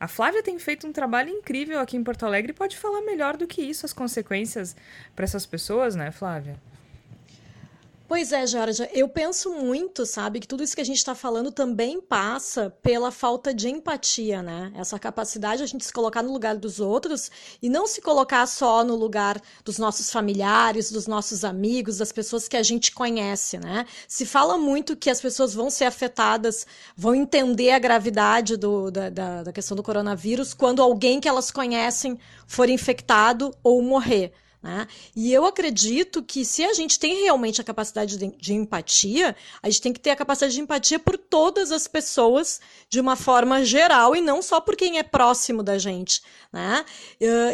[0.00, 3.36] A Flávia tem feito um trabalho incrível aqui em Porto Alegre e pode falar melhor
[3.36, 4.76] do que isso, as consequências
[5.14, 6.56] para essas pessoas, né, Flávia?
[8.06, 11.50] Pois é, Georgia, eu penso muito, sabe, que tudo isso que a gente está falando
[11.50, 14.70] também passa pela falta de empatia, né?
[14.76, 17.30] Essa capacidade de a gente se colocar no lugar dos outros
[17.62, 22.46] e não se colocar só no lugar dos nossos familiares, dos nossos amigos, das pessoas
[22.46, 23.86] que a gente conhece, né?
[24.06, 29.08] Se fala muito que as pessoas vão ser afetadas, vão entender a gravidade do, da,
[29.08, 34.34] da, da questão do coronavírus quando alguém que elas conhecem for infectado ou morrer.
[34.64, 34.88] Né?
[35.14, 39.68] E eu acredito que se a gente tem realmente a capacidade de, de, empatia, a
[39.68, 43.62] gente tem que ter a capacidade de empatia por todas as pessoas de uma forma
[43.62, 46.22] geral e não só por quem é próximo da gente.
[46.50, 46.82] Né?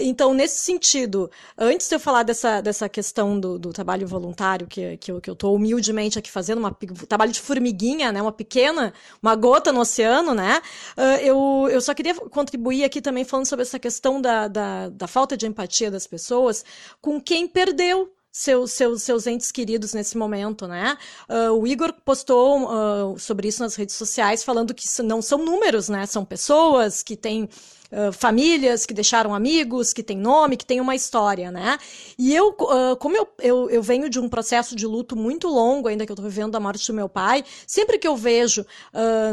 [0.02, 4.96] Então, nesse sentido, antes de eu falar dessa, dessa questão do, do trabalho voluntário, que,
[4.98, 8.22] que, eu, que eu humildemente aqui fazendo, um trabalho de formiguinha, né?
[8.22, 10.62] uma pequena, uma gota no oceano, né?
[11.22, 15.36] eu, eu só queria contribuir aqui também falando sobre essa questão da, da, da falta
[15.36, 16.64] de empatia das pessoas
[17.00, 20.96] com quem perdeu seus, seus, seus entes queridos nesse momento, né?
[21.28, 25.88] Uh, o Igor postou uh, sobre isso nas redes sociais, falando que não são números,
[25.88, 26.06] né?
[26.06, 27.44] São pessoas que têm
[27.90, 31.76] uh, famílias, que deixaram amigos, que têm nome, que têm uma história, né?
[32.16, 32.52] E eu,
[33.00, 36.14] como eu, eu, eu, venho de um processo de luto muito longo, ainda que eu
[36.14, 38.64] estou vivendo a morte do meu pai, sempre que eu vejo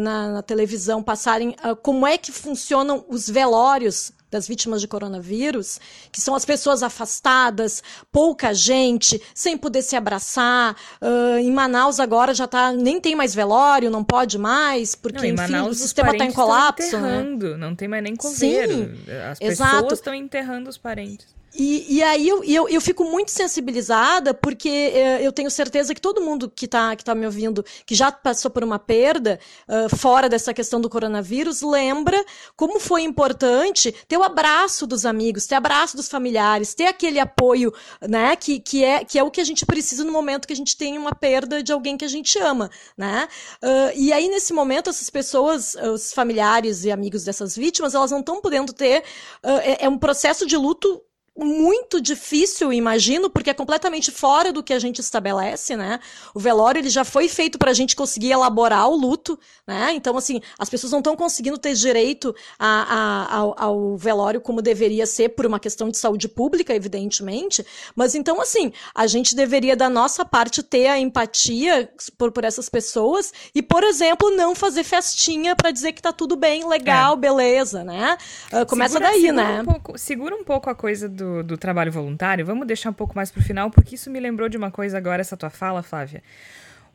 [0.01, 5.79] na, na, televisão passarem como é que funcionam os velórios das vítimas de coronavírus,
[6.11, 10.75] que são as pessoas afastadas, pouca gente, sem poder se abraçar.
[11.01, 15.25] Uh, em Manaus agora já tá, nem tem mais velório, não pode mais, porque não,
[15.25, 16.97] enfim, Manaus, o sistema está em colapso.
[16.97, 17.23] Né?
[17.57, 18.73] Não tem mais nem coveiro.
[18.73, 21.36] Sim, As pessoas estão enterrando os parentes.
[21.57, 25.99] E, e aí eu, eu, eu, fico muito sensibilizada, porque eh, eu tenho certeza que
[25.99, 29.95] todo mundo que está que tá me ouvindo, que já passou por uma perda, uh,
[29.95, 32.23] fora dessa questão do coronavírus, lembra
[32.55, 37.19] como foi importante ter o abraço dos amigos, ter o abraço dos familiares, ter aquele
[37.19, 37.73] apoio,
[38.07, 40.55] né, que, que, é, que é o que a gente precisa no momento que a
[40.55, 43.27] gente tem uma perda de alguém que a gente ama, né?
[43.63, 48.19] Uh, e aí, nesse momento, essas pessoas, os familiares e amigos dessas vítimas, elas não
[48.19, 49.03] estão podendo ter.
[49.43, 51.01] Uh, é, é um processo de luto
[51.37, 55.99] muito difícil, imagino, porque é completamente fora do que a gente estabelece, né?
[56.33, 59.91] O velório ele já foi feito para a gente conseguir elaborar o luto, né?
[59.93, 64.61] Então, assim, as pessoas não estão conseguindo ter direito a, a, ao, ao, velório como
[64.61, 67.65] deveria ser por uma questão de saúde pública, evidentemente.
[67.95, 72.67] Mas então, assim, a gente deveria da nossa parte ter a empatia por, por essas
[72.67, 77.17] pessoas e, por exemplo, não fazer festinha para dizer que tá tudo bem, legal, é.
[77.17, 78.17] beleza, né?
[78.51, 79.61] Uh, começa segura, daí, segura né?
[79.61, 83.15] Um pouco, segura um pouco a coisa do do, trabalho voluntário, vamos deixar um pouco
[83.15, 85.83] mais para o final, porque isso me lembrou de uma coisa agora, essa tua fala,
[85.83, 86.23] Flávia.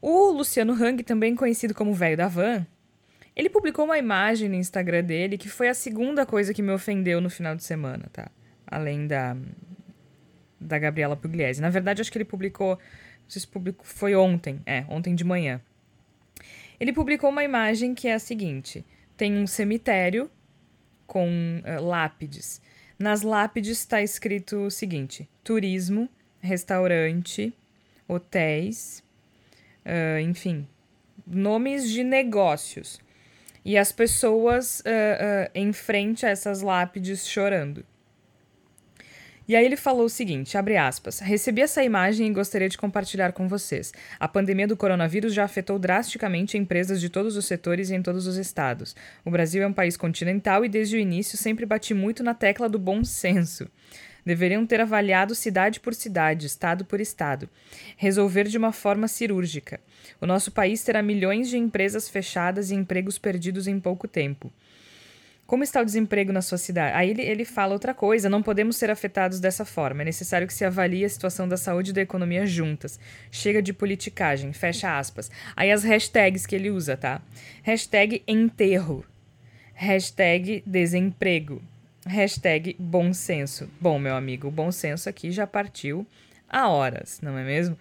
[0.00, 2.66] O Luciano Hang, também conhecido como Velho da Van,
[3.34, 7.20] ele publicou uma imagem no Instagram dele que foi a segunda coisa que me ofendeu
[7.20, 8.30] no final de semana, tá?
[8.66, 9.36] Além da,
[10.60, 11.60] da Gabriela Pugliese.
[11.60, 12.76] Na verdade, acho que ele publicou.
[12.76, 15.60] Não sei se publicou, foi ontem, é, ontem de manhã.
[16.78, 18.84] Ele publicou uma imagem que é a seguinte:
[19.16, 20.30] tem um cemitério
[21.06, 22.60] com uh, lápides.
[23.02, 27.52] Nas lápides está escrito o seguinte: turismo, restaurante,
[28.06, 29.02] hotéis,
[29.84, 30.68] uh, enfim,
[31.26, 33.00] nomes de negócios.
[33.64, 37.84] E as pessoas uh, uh, em frente a essas lápides chorando.
[39.48, 43.32] E aí ele falou o seguinte, abre aspas, recebi essa imagem e gostaria de compartilhar
[43.32, 43.92] com vocês.
[44.20, 48.26] A pandemia do coronavírus já afetou drasticamente empresas de todos os setores e em todos
[48.26, 48.94] os estados.
[49.24, 52.68] O Brasil é um país continental e desde o início sempre bati muito na tecla
[52.68, 53.68] do bom senso.
[54.24, 57.48] Deveriam ter avaliado cidade por cidade, estado por estado.
[57.96, 59.80] Resolver de uma forma cirúrgica.
[60.20, 64.52] O nosso país terá milhões de empresas fechadas e empregos perdidos em pouco tempo.
[65.52, 66.96] Como está o desemprego na sua cidade?
[66.96, 70.00] Aí ele, ele fala outra coisa: não podemos ser afetados dessa forma.
[70.00, 72.98] É necessário que se avalie a situação da saúde e da economia juntas.
[73.30, 75.30] Chega de politicagem, fecha aspas.
[75.54, 77.20] Aí as hashtags que ele usa, tá?
[77.62, 79.04] Hashtag enterro.
[79.74, 81.60] Hashtag desemprego.
[82.06, 83.68] Hashtag bom senso.
[83.78, 86.06] Bom, meu amigo, o bom senso aqui já partiu
[86.48, 87.76] há horas, não é mesmo?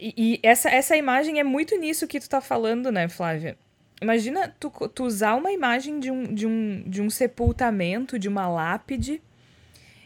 [0.00, 3.58] E, e essa, essa imagem é muito nisso que tu tá falando, né, Flávia?
[4.00, 8.46] Imagina tu, tu usar uma imagem de um, de, um, de um sepultamento, de uma
[8.46, 9.22] lápide,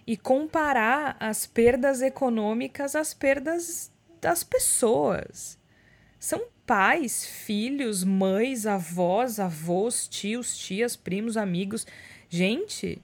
[0.06, 5.58] e comparar as perdas econômicas às perdas das pessoas.
[6.18, 11.86] São pais, filhos, mães, avós, avós, tios, tias, primos, amigos.
[12.28, 13.02] Gente,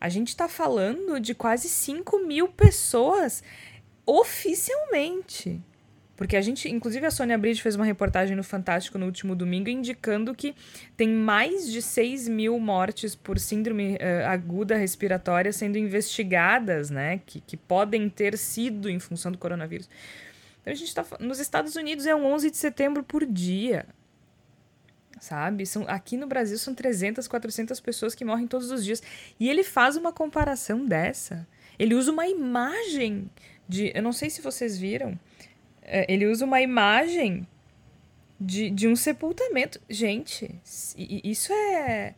[0.00, 3.42] a gente está falando de quase 5 mil pessoas
[4.04, 5.62] oficialmente.
[6.16, 9.68] Porque a gente, inclusive a Sônia Bride fez uma reportagem no Fantástico no último domingo
[9.68, 10.54] indicando que
[10.96, 17.20] tem mais de 6 mil mortes por síndrome uh, aguda respiratória sendo investigadas, né?
[17.26, 19.90] Que, que podem ter sido em função do coronavírus.
[20.62, 23.84] Então a gente tá nos Estados Unidos é um 11 de setembro por dia.
[25.20, 25.66] Sabe?
[25.66, 29.02] São, aqui no Brasil são 300, 400 pessoas que morrem todos os dias.
[29.38, 31.46] E ele faz uma comparação dessa.
[31.78, 33.30] Ele usa uma imagem
[33.68, 33.92] de.
[33.94, 35.18] Eu não sei se vocês viram.
[35.86, 37.46] É, ele usa uma imagem
[38.38, 39.80] de, de um sepultamento.
[39.88, 40.60] Gente,
[40.96, 42.14] isso é,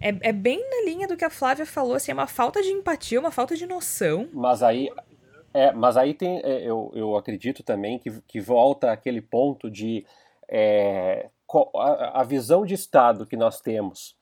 [0.00, 0.18] é.
[0.20, 3.20] É bem na linha do que a Flávia falou, assim, é uma falta de empatia,
[3.20, 4.28] uma falta de noção.
[4.32, 4.88] Mas aí,
[5.54, 10.04] é, mas aí tem, é, eu, eu acredito também que, que volta aquele ponto de
[10.48, 11.28] é,
[12.14, 14.16] a, visão de Estado que nós temos.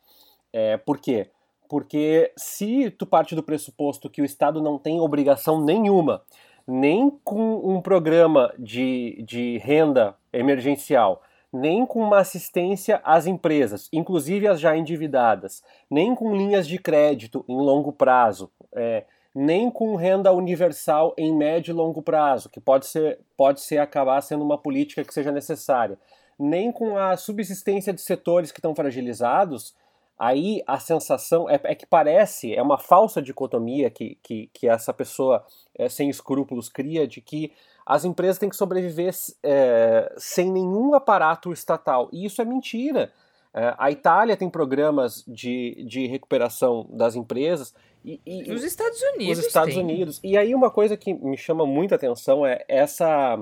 [0.53, 1.31] É, por quê?
[1.69, 6.23] Porque se tu parte do pressuposto que o Estado não tem obrigação nenhuma,
[6.67, 14.47] nem com um programa de, de renda emergencial, nem com uma assistência às empresas, inclusive
[14.47, 20.33] as já endividadas, nem com linhas de crédito em longo prazo, é, nem com renda
[20.33, 25.05] universal em médio e longo prazo, que pode ser, pode ser acabar sendo uma política
[25.05, 25.99] que seja necessária,
[26.39, 29.75] nem com a subsistência de setores que estão fragilizados,
[30.21, 34.93] aí a sensação é, é, que parece, é uma falsa dicotomia que, que, que essa
[34.93, 35.43] pessoa
[35.75, 37.51] é, sem escrúpulos cria de que
[37.87, 42.11] as empresas têm que sobreviver é, sem nenhum aparato estatal.
[42.13, 43.11] E isso é mentira.
[43.55, 47.75] É, a Itália tem programas de, de recuperação das empresas.
[48.05, 49.39] E, e, os Estados Unidos.
[49.39, 49.83] Os Estados tem.
[49.83, 50.21] Unidos.
[50.23, 53.39] E aí uma coisa que me chama muita atenção é essa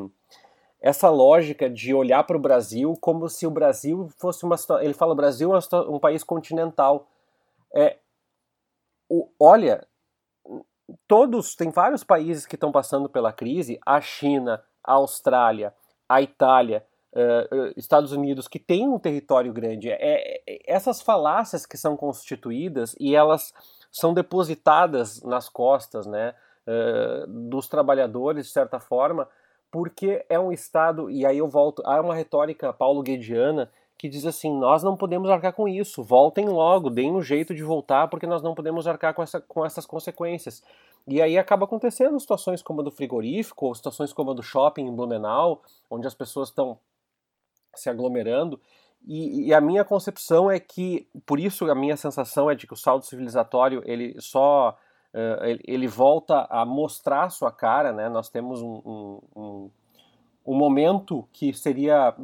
[0.81, 5.13] essa lógica de olhar para o Brasil como se o Brasil fosse uma ele fala
[5.13, 7.09] o Brasil é um país continental.
[7.75, 7.99] É
[9.09, 9.87] o, olha
[11.07, 15.75] todos tem vários países que estão passando pela crise a China a Austrália
[16.09, 19.91] a Itália uh, Estados Unidos que tem um território grande.
[19.91, 23.53] É, é, essas falácias que são constituídas e elas
[23.91, 26.35] são depositadas nas costas né
[26.67, 29.29] uh, dos trabalhadores de certa forma
[29.71, 34.57] porque é um Estado, e aí eu volto, há uma retórica paulo-guediana que diz assim:
[34.57, 38.41] nós não podemos arcar com isso, voltem logo, deem um jeito de voltar, porque nós
[38.43, 40.63] não podemos arcar com, essa, com essas consequências.
[41.07, 44.87] E aí acaba acontecendo situações como a do frigorífico, ou situações como a do shopping
[44.87, 46.79] em Blumenau, onde as pessoas estão
[47.75, 48.61] se aglomerando.
[49.07, 52.75] E, e, a minha concepção é que, por isso a minha sensação é de que
[52.75, 54.77] o saldo civilizatório ele só
[55.67, 58.09] ele, volta a mostrar sua cara, né?
[58.09, 59.71] Nós temos um, um, um,
[60.47, 62.15] um momento que seria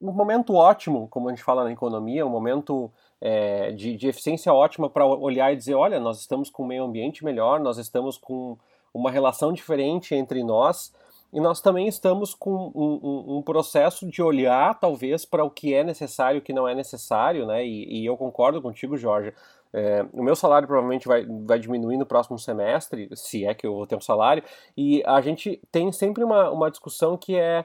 [0.00, 2.90] um momento ótimo, como a gente fala na economia, um momento
[3.20, 6.84] é, de, de, eficiência ótima para olhar e dizer, olha, nós estamos com um meio
[6.84, 8.56] ambiente melhor, nós estamos com
[8.94, 10.92] uma relação diferente entre nós,
[11.32, 15.74] e nós também estamos com um, um, um processo de olhar, talvez, para o que
[15.74, 17.64] é necessário e o que não é necessário, né?
[17.64, 19.32] E, e eu concordo contigo, Jorge.
[19.72, 23.74] É, o meu salário provavelmente vai, vai diminuir no próximo semestre, se é que eu
[23.74, 24.42] vou ter um salário,
[24.76, 27.64] e a gente tem sempre uma, uma discussão que é,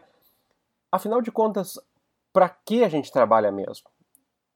[0.92, 1.80] afinal de contas,
[2.32, 3.90] para que a gente trabalha mesmo?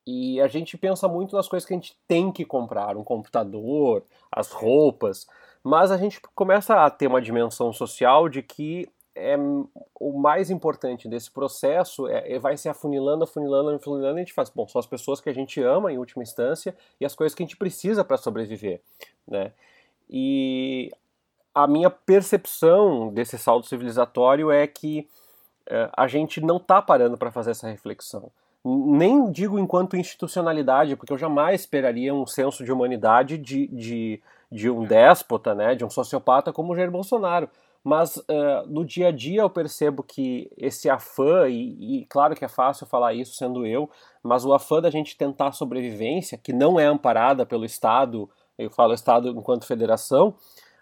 [0.06, 4.04] E a gente pensa muito nas coisas que a gente tem que comprar, um computador,
[4.32, 5.28] as roupas,
[5.64, 8.88] mas a gente começa a ter uma dimensão social de que
[9.20, 9.38] é
[10.00, 14.34] o mais importante desse processo é, é, vai se afunilando, afunilando, afunilando, e a gente
[14.34, 17.36] faz, bom, são as pessoas que a gente ama em última instância e as coisas
[17.36, 18.82] que a gente precisa para sobreviver,
[19.28, 19.52] né?
[20.10, 20.92] E
[21.54, 25.08] a minha percepção desse saldo civilizatório é que
[25.68, 28.32] é, a gente não está parando para fazer essa reflexão.
[28.64, 34.70] Nem digo enquanto institucionalidade, porque eu jamais esperaria um senso de humanidade de, de, de
[34.70, 37.50] um déspota, né, de um sociopata como o Jair Bolsonaro
[37.84, 42.44] mas uh, no dia a dia eu percebo que esse afã, e, e, claro que
[42.44, 43.90] é fácil falar isso sendo eu,
[44.22, 48.94] mas o afã da gente tentar sobrevivência, que não é amparada pelo Estado, eu falo
[48.94, 50.36] Estado enquanto federação,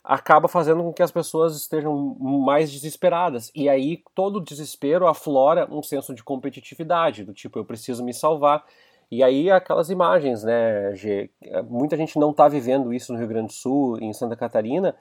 [0.03, 3.51] acaba fazendo com que as pessoas estejam mais desesperadas.
[3.53, 8.65] E aí todo desespero aflora um senso de competitividade, do tipo, eu preciso me salvar.
[9.11, 11.29] E aí aquelas imagens, né, G,
[11.69, 14.95] muita gente não está vivendo isso no Rio Grande do Sul, em Santa Catarina,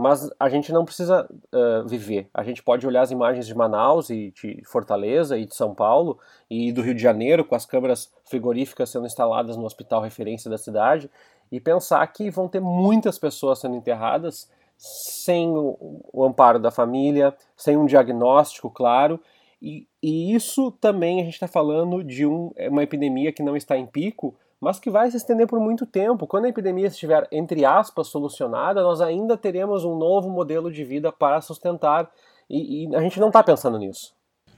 [0.00, 2.28] mas a gente não precisa uh, viver.
[2.32, 6.18] A gente pode olhar as imagens de Manaus e de Fortaleza e de São Paulo
[6.48, 10.56] e do Rio de Janeiro, com as câmeras frigoríficas sendo instaladas no hospital referência da
[10.56, 11.10] cidade,
[11.52, 17.36] e pensar que vão ter muitas pessoas sendo enterradas sem o, o amparo da família,
[17.54, 19.20] sem um diagnóstico claro.
[19.60, 23.54] E, e isso também a gente está falando de um, é uma epidemia que não
[23.54, 26.26] está em pico, mas que vai se estender por muito tempo.
[26.26, 31.10] Quando a epidemia estiver, entre aspas, solucionada, nós ainda teremos um novo modelo de vida
[31.10, 32.10] para sustentar.
[32.48, 34.12] E, e a gente não está pensando nisso.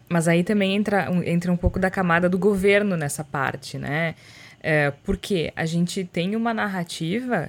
[0.09, 4.17] Mas aí também entra, entra um pouco da camada do governo nessa parte, né?
[4.61, 7.49] É, porque a gente tem uma narrativa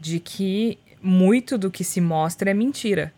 [0.00, 3.12] de que muito do que se mostra é mentira.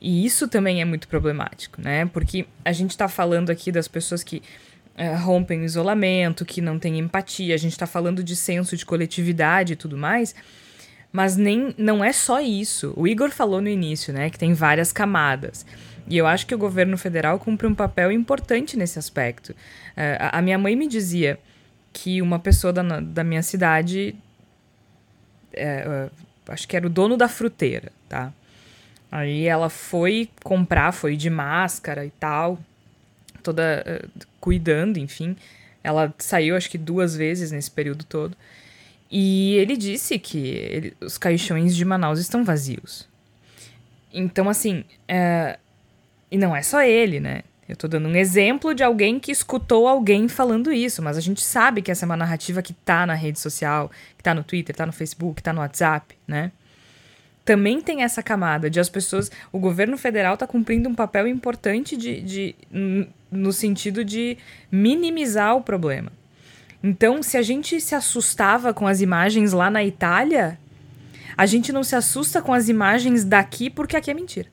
[0.00, 2.06] E isso também é muito problemático, né?
[2.06, 4.42] Porque a gente está falando aqui das pessoas que
[4.98, 8.84] uh, rompem o isolamento, que não têm empatia, a gente está falando de senso de
[8.84, 10.34] coletividade e tudo mais,
[11.12, 12.92] mas nem não é só isso.
[12.96, 15.64] O Igor falou no início, né, que tem várias camadas.
[16.08, 19.50] E eu acho que o governo federal cumpre um papel importante nesse aspecto.
[19.50, 21.38] Uh, a minha mãe me dizia
[21.92, 24.14] que uma pessoa da, da minha cidade,
[25.54, 26.10] uh,
[26.48, 28.32] acho que era o dono da fruteira, tá?
[29.10, 32.58] Aí ela foi comprar, foi de máscara e tal,
[33.48, 35.36] toda uh, cuidando, enfim.
[35.82, 38.36] Ela saiu, acho que duas vezes nesse período todo.
[39.10, 43.08] E ele disse que ele, os caixões de Manaus estão vazios.
[44.12, 45.58] Então, assim, uh,
[46.30, 47.42] e não é só ele, né?
[47.66, 51.42] Eu tô dando um exemplo de alguém que escutou alguém falando isso, mas a gente
[51.42, 54.74] sabe que essa é uma narrativa que tá na rede social, que tá no Twitter,
[54.74, 56.50] tá no Facebook, tá no WhatsApp, né?
[57.48, 59.32] também tem essa camada de as pessoas.
[59.50, 62.54] O governo federal está cumprindo um papel importante de, de,
[63.30, 64.38] no sentido de
[64.70, 66.12] minimizar o problema.
[66.82, 70.58] Então, se a gente se assustava com as imagens lá na Itália,
[71.36, 74.48] a gente não se assusta com as imagens daqui porque aqui é mentira.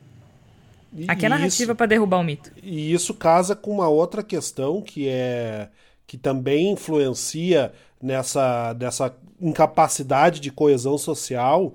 [1.08, 2.52] Aqui é narrativa para derrubar o mito.
[2.64, 5.70] E isso casa com uma outra questão que é
[6.08, 11.74] que também influencia nessa, nessa incapacidade de coesão social,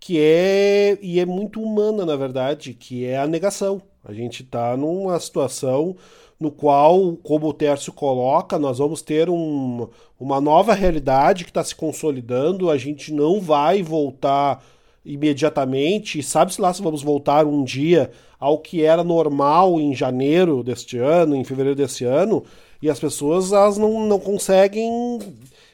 [0.00, 3.80] que é e é muito humana na verdade, que é a negação.
[4.04, 5.96] A gente está numa situação
[6.38, 11.64] no qual, como o Tércio coloca, nós vamos ter um, uma nova realidade que está
[11.64, 12.70] se consolidando.
[12.70, 14.62] A gente não vai voltar
[15.04, 20.98] imediatamente, sabe-se lá se vamos voltar um dia ao que era normal em janeiro deste
[20.98, 22.44] ano, em fevereiro deste ano,
[22.80, 25.18] e as pessoas elas não, não conseguem,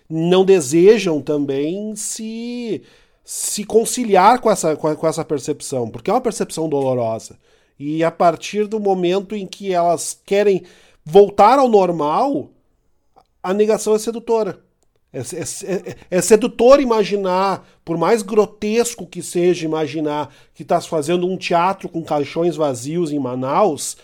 [0.09, 2.83] não desejam também se
[3.25, 7.39] se conciliar com essa, com essa percepção, porque é uma percepção dolorosa.
[7.79, 10.62] E a partir do momento em que elas querem
[11.05, 12.51] voltar ao normal,
[13.43, 14.61] a negação é sedutora.
[15.12, 21.27] É, é, é, é sedutor imaginar, por mais grotesco que seja imaginar que está fazendo
[21.27, 23.97] um teatro com caixões vazios em Manaus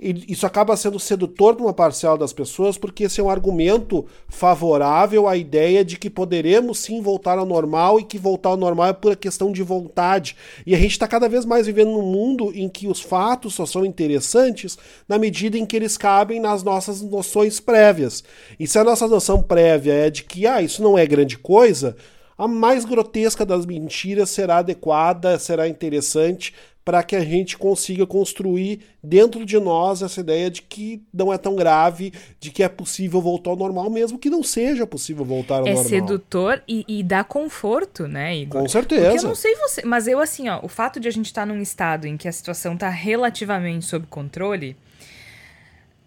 [0.00, 5.26] isso acaba sendo sedutor para uma parcela das pessoas, porque esse é um argumento favorável
[5.26, 8.92] à ideia de que poderemos sim voltar ao normal e que voltar ao normal é
[8.92, 10.36] por questão de vontade.
[10.64, 13.66] E a gente está cada vez mais vivendo num mundo em que os fatos só
[13.66, 14.78] são interessantes
[15.08, 18.22] na medida em que eles cabem nas nossas noções prévias.
[18.58, 21.96] E se a nossa noção prévia é de que ah, isso não é grande coisa,
[22.36, 26.54] a mais grotesca das mentiras será adequada, será interessante
[26.88, 31.36] para que a gente consiga construir dentro de nós essa ideia de que não é
[31.36, 35.56] tão grave, de que é possível voltar ao normal, mesmo que não seja possível voltar
[35.56, 35.84] ao é normal.
[35.84, 38.62] É sedutor e, e, dá conforto, né, Igor?
[38.62, 39.10] Com certeza.
[39.10, 41.42] Porque eu não sei você, mas eu assim, ó, o fato de a gente estar
[41.42, 44.74] tá num estado em que a situação está relativamente sob controle,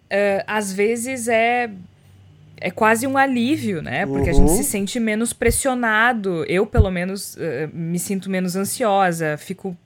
[0.06, 1.70] uh, às vezes é
[2.60, 4.08] é quase um alívio, né?
[4.08, 4.36] Porque uhum.
[4.36, 4.64] a gente se uhum.
[4.64, 6.44] sente menos pressionado.
[6.46, 9.78] Eu, pelo menos, uh, me sinto menos ansiosa, fico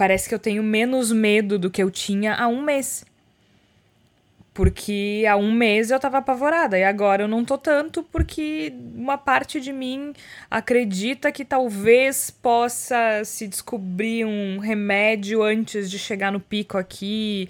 [0.00, 3.04] parece que eu tenho menos medo do que eu tinha há um mês.
[4.54, 9.18] Porque há um mês eu tava apavorada e agora eu não tô tanto porque uma
[9.18, 10.14] parte de mim
[10.50, 17.46] acredita que talvez possa se descobrir um remédio antes de chegar no pico aqui.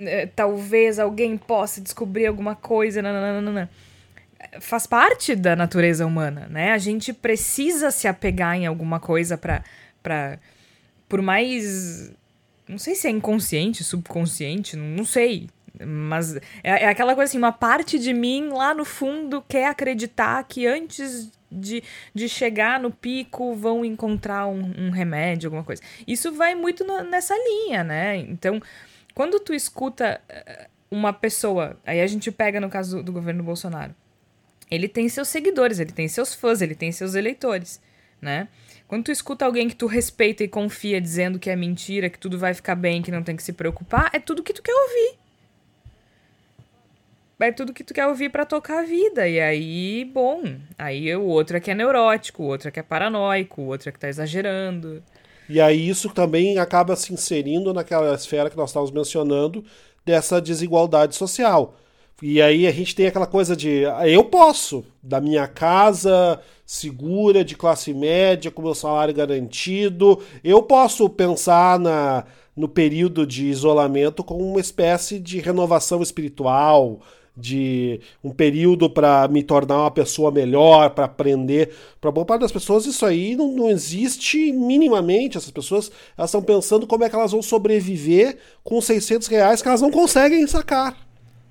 [0.00, 3.00] Eh, talvez alguém possa descobrir alguma coisa.
[3.00, 3.70] Nananana.
[4.58, 6.72] Faz parte da natureza humana, né?
[6.72, 9.62] A gente precisa se apegar em alguma coisa para.
[10.02, 10.36] Pra
[11.08, 12.12] por mais.
[12.68, 15.48] Não sei se é inconsciente, subconsciente, não sei.
[15.84, 20.42] Mas é, é aquela coisa assim, uma parte de mim lá no fundo quer acreditar
[20.44, 21.82] que antes de,
[22.14, 25.82] de chegar no pico vão encontrar um, um remédio, alguma coisa.
[26.06, 28.16] Isso vai muito no, nessa linha, né?
[28.16, 28.60] Então,
[29.14, 33.42] quando tu escuta eh, uma pessoa, aí a gente pega no caso do, do governo
[33.42, 33.94] Bolsonaro,
[34.70, 37.80] ele tem seus seguidores, ele tem seus fãs, ele tem seus eleitores,
[38.20, 38.48] né?
[38.88, 42.38] Quando tu escuta alguém que tu respeita e confia dizendo que é mentira, que tudo
[42.38, 45.18] vai ficar bem, que não tem que se preocupar, é tudo que tu quer ouvir.
[47.38, 49.28] É tudo que tu quer ouvir para tocar a vida.
[49.28, 50.42] E aí, bom,
[50.78, 53.88] aí o outro é que é neurótico, o outro é que é paranoico, o outro
[53.88, 55.02] é que tá exagerando.
[55.48, 59.64] E aí isso também acaba se inserindo naquela esfera que nós estávamos mencionando
[60.04, 61.76] dessa desigualdade social.
[62.22, 67.54] E aí a gente tem aquela coisa de eu posso, da minha casa segura, de
[67.54, 72.24] classe média, com meu salário garantido, eu posso pensar na,
[72.56, 77.00] no período de isolamento como uma espécie de renovação espiritual,
[77.36, 81.72] de um período para me tornar uma pessoa melhor, para aprender.
[82.00, 85.36] Para boa parte das pessoas, isso aí não, não existe minimamente.
[85.36, 89.68] Essas pessoas elas estão pensando como é que elas vão sobreviver com 600 reais que
[89.68, 91.05] elas não conseguem sacar.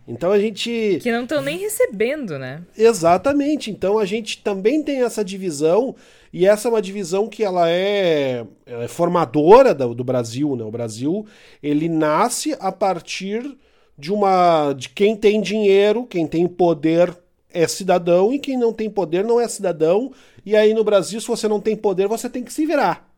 [0.08, 1.00] Então a gente.
[1.02, 2.62] Que não estão nem recebendo, né?
[2.78, 3.72] Exatamente.
[3.72, 5.96] Então a gente também tem essa divisão,
[6.32, 10.64] e essa é uma divisão que ela é, ela é formadora do, do, Brasil, né?
[10.64, 11.26] O Brasil
[11.62, 13.58] ele nasce a partir
[13.98, 14.74] de uma.
[14.74, 17.16] de quem tem dinheiro, quem tem poder
[17.52, 20.12] é cidadão, e quem não tem poder não é cidadão.
[20.46, 23.10] E aí no Brasil, se você não tem poder, você tem que se virar.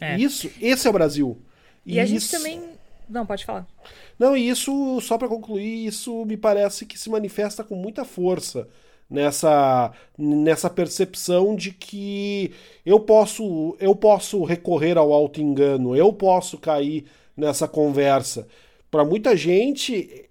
[0.00, 0.16] É.
[0.16, 1.36] Isso, esse é o Brasil.
[1.84, 2.77] E, e a gente também.
[3.08, 3.66] Não, pode falar.
[4.18, 8.68] Não, e isso, só para concluir, isso me parece que se manifesta com muita força
[9.08, 12.52] nessa, nessa percepção de que
[12.84, 17.06] eu posso, eu posso recorrer ao auto-engano, eu posso cair
[17.36, 18.46] nessa conversa.
[18.90, 20.28] Para muita gente,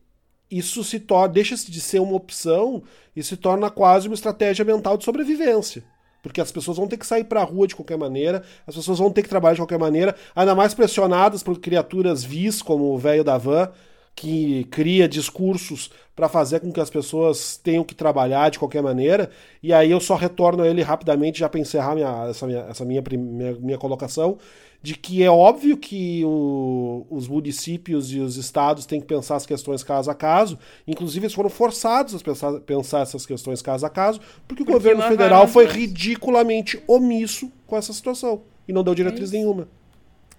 [0.49, 2.83] isso se torna, deixa de ser uma opção
[3.15, 5.83] e se torna quase uma estratégia mental de sobrevivência.
[6.27, 8.99] Porque as pessoas vão ter que sair para a rua de qualquer maneira, as pessoas
[8.99, 12.97] vão ter que trabalhar de qualquer maneira, ainda mais pressionadas por criaturas vis, como o
[12.97, 13.69] velho da van,
[14.17, 19.29] que cria discursos para fazer com que as pessoas tenham que trabalhar de qualquer maneira.
[19.61, 22.83] E aí eu só retorno a ele rapidamente, já para encerrar minha, essa, minha, essa
[22.83, 24.39] minha, minha, minha colocação,
[24.81, 29.45] de que é óbvio que o, os municípios e os estados têm que pensar as
[29.45, 30.57] questões caso a caso,
[30.87, 34.73] inclusive eles foram forçados a pensar, pensar essas questões caso a caso, porque, porque o
[34.73, 39.67] governo federal foi ridiculamente omisso com essa situação e não deu diretriz é nenhuma.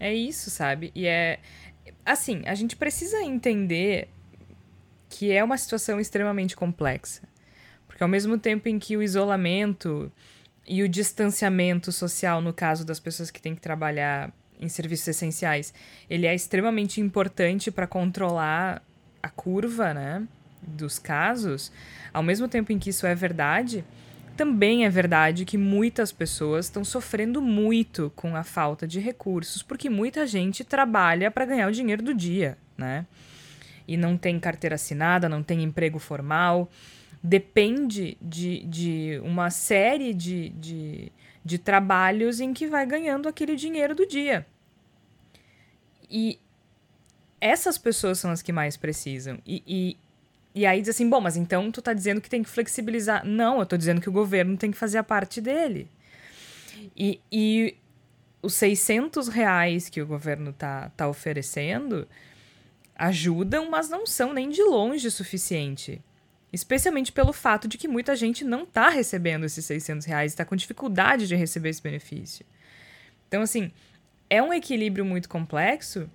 [0.00, 0.92] É isso, sabe?
[0.94, 1.40] E é,
[2.08, 4.08] assim, a gente precisa entender
[5.08, 7.22] que é uma situação extremamente complexa.
[7.86, 10.10] Porque ao mesmo tempo em que o isolamento
[10.66, 15.72] e o distanciamento social, no caso das pessoas que têm que trabalhar em serviços essenciais,
[16.08, 18.82] ele é extremamente importante para controlar
[19.22, 20.26] a curva, né,
[20.62, 21.70] dos casos.
[22.12, 23.84] Ao mesmo tempo em que isso é verdade,
[24.38, 29.90] também é verdade que muitas pessoas estão sofrendo muito com a falta de recursos, porque
[29.90, 33.04] muita gente trabalha para ganhar o dinheiro do dia, né?
[33.86, 36.70] E não tem carteira assinada, não tem emprego formal,
[37.20, 41.10] depende de, de uma série de, de,
[41.44, 44.46] de trabalhos em que vai ganhando aquele dinheiro do dia.
[46.08, 46.38] E
[47.40, 49.40] essas pessoas são as que mais precisam.
[49.44, 49.96] E, e
[50.58, 53.24] e aí diz assim, bom, mas então tu tá dizendo que tem que flexibilizar.
[53.24, 55.88] Não, eu tô dizendo que o governo tem que fazer a parte dele.
[56.96, 57.76] E, e
[58.42, 62.08] os 600 reais que o governo tá, tá oferecendo
[62.96, 66.02] ajudam, mas não são nem de longe suficiente.
[66.52, 70.56] Especialmente pelo fato de que muita gente não tá recebendo esses 600 reais, está com
[70.56, 72.44] dificuldade de receber esse benefício.
[73.28, 73.70] Então, assim,
[74.28, 76.10] é um equilíbrio muito complexo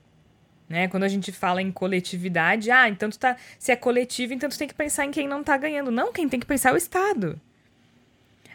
[0.73, 0.87] né?
[0.87, 3.37] Quando a gente fala em coletividade, ah, então tu tá.
[3.59, 5.91] Se é coletivo, então tu tem que pensar em quem não tá ganhando.
[5.91, 7.39] Não, quem tem que pensar é o Estado.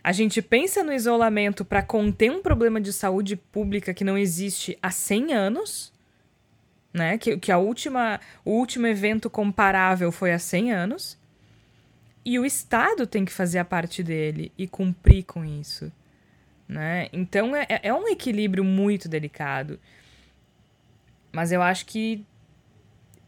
[0.03, 4.77] A gente pensa no isolamento para conter um problema de saúde pública que não existe
[4.83, 5.93] há 100 anos,
[6.93, 7.19] né?
[7.19, 11.16] Que, que a última, o último evento comparável foi há 100 anos.
[12.25, 15.93] E o Estado tem que fazer a parte dele e cumprir com isso.
[16.69, 17.09] Né?
[17.12, 19.79] Então é, é um equilíbrio muito delicado.
[21.39, 22.24] Mas eu acho que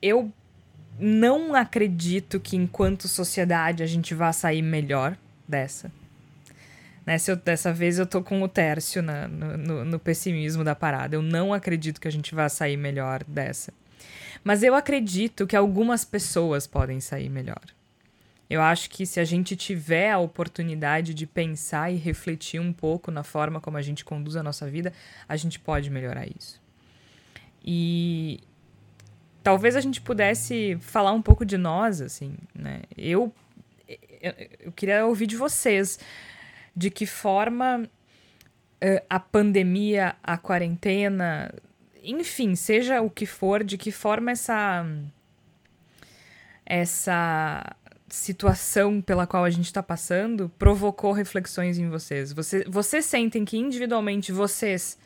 [0.02, 0.32] eu
[0.98, 5.92] não acredito que enquanto sociedade a gente vá sair melhor dessa.
[7.06, 10.74] Nessa, né, dessa vez eu tô com o Tércio na, no, no, no pessimismo da
[10.74, 11.14] parada.
[11.14, 13.72] Eu não acredito que a gente vá sair melhor dessa.
[14.42, 17.62] Mas eu acredito que algumas pessoas podem sair melhor.
[18.50, 23.12] Eu acho que se a gente tiver a oportunidade de pensar e refletir um pouco
[23.12, 24.92] na forma como a gente conduz a nossa vida,
[25.28, 26.60] a gente pode melhorar isso.
[27.72, 28.40] E
[29.44, 32.82] talvez a gente pudesse falar um pouco de nós, assim, né?
[32.98, 33.32] Eu,
[34.20, 35.96] eu, queria ouvir de vocês
[36.74, 41.54] de que forma uh, a pandemia, a quarentena,
[42.02, 44.84] enfim, seja o que for, de que forma essa
[46.66, 47.76] essa
[48.08, 52.32] situação pela qual a gente está passando provocou reflexões em vocês.
[52.32, 54.98] Você, vocês sentem que individualmente vocês